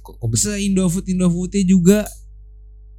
[0.00, 2.00] Kok se Indofood Indofoodnya juga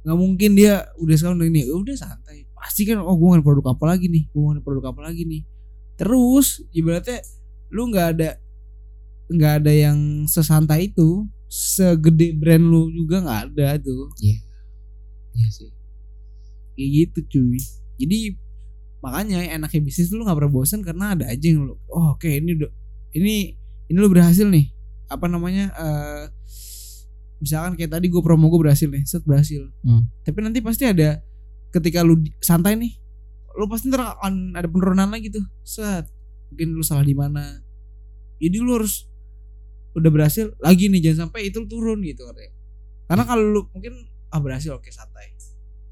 [0.06, 1.66] nggak mungkin dia udah sekarang ini.
[1.66, 2.46] "Ya udah santai.
[2.54, 4.30] Pasti kan oh gue produk apa lagi nih.
[4.30, 5.42] Gue produk apa lagi nih.
[5.98, 7.18] Terus ibaratnya
[7.74, 8.38] lu nggak ada
[9.30, 14.10] nggak ada yang sesantai itu segede brand lu juga nggak ada tuh.
[14.22, 14.38] Iya.
[15.50, 15.70] Sih.
[16.74, 17.60] kayak gitu cuy.
[18.00, 18.18] Jadi
[19.00, 22.56] makanya enaknya bisnis lu nggak pernah bosan karena ada aja yang lu oh oke ini
[22.56, 22.70] udah
[23.16, 23.56] ini
[23.90, 24.70] ini lu berhasil nih.
[25.10, 26.24] Apa namanya eh
[27.40, 29.64] misalkan kayak tadi gue promo gue berhasil nih set berhasil.
[29.80, 30.04] Hmm.
[30.22, 31.24] tapi nanti pasti ada
[31.72, 32.92] ketika lu santai nih
[33.58, 35.42] lu pasti ntar akan ada penurunan lagi tuh.
[35.66, 36.06] Set
[36.50, 37.58] mungkin lu salah di mana.
[38.38, 39.09] Jadi lu harus
[39.96, 42.52] udah berhasil lagi nih jangan sampai itu turun gitu katanya.
[43.10, 45.34] Karena kalau lu mungkin ah berhasil oke santai.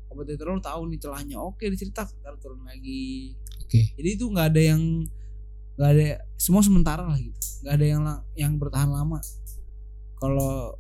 [0.06, 3.34] Kompetitor lu tahu nih celahnya oke dicerita ntar turun lagi.
[3.58, 3.92] Oke.
[4.00, 4.82] jadi itu nggak ada yang
[5.76, 6.06] nggak ada
[6.38, 7.36] semua sementara lah gitu.
[7.66, 8.02] Nggak ada yang
[8.38, 9.18] yang bertahan lama.
[10.18, 10.74] Kalau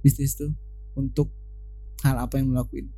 [0.00, 0.52] bisnis tuh
[0.96, 1.32] untuk
[2.04, 2.88] hal apa yang lu lakuin.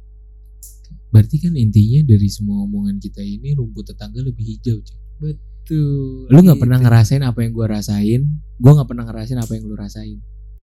[1.10, 5.34] Berarti kan intinya dari semua omongan kita ini rumput tetangga lebih hijau, cuy.
[5.66, 6.86] Tuh Lu nggak pernah gitu.
[6.88, 8.20] ngerasain apa yang gua rasain,
[8.60, 10.18] gua nggak pernah ngerasain apa yang lu rasain.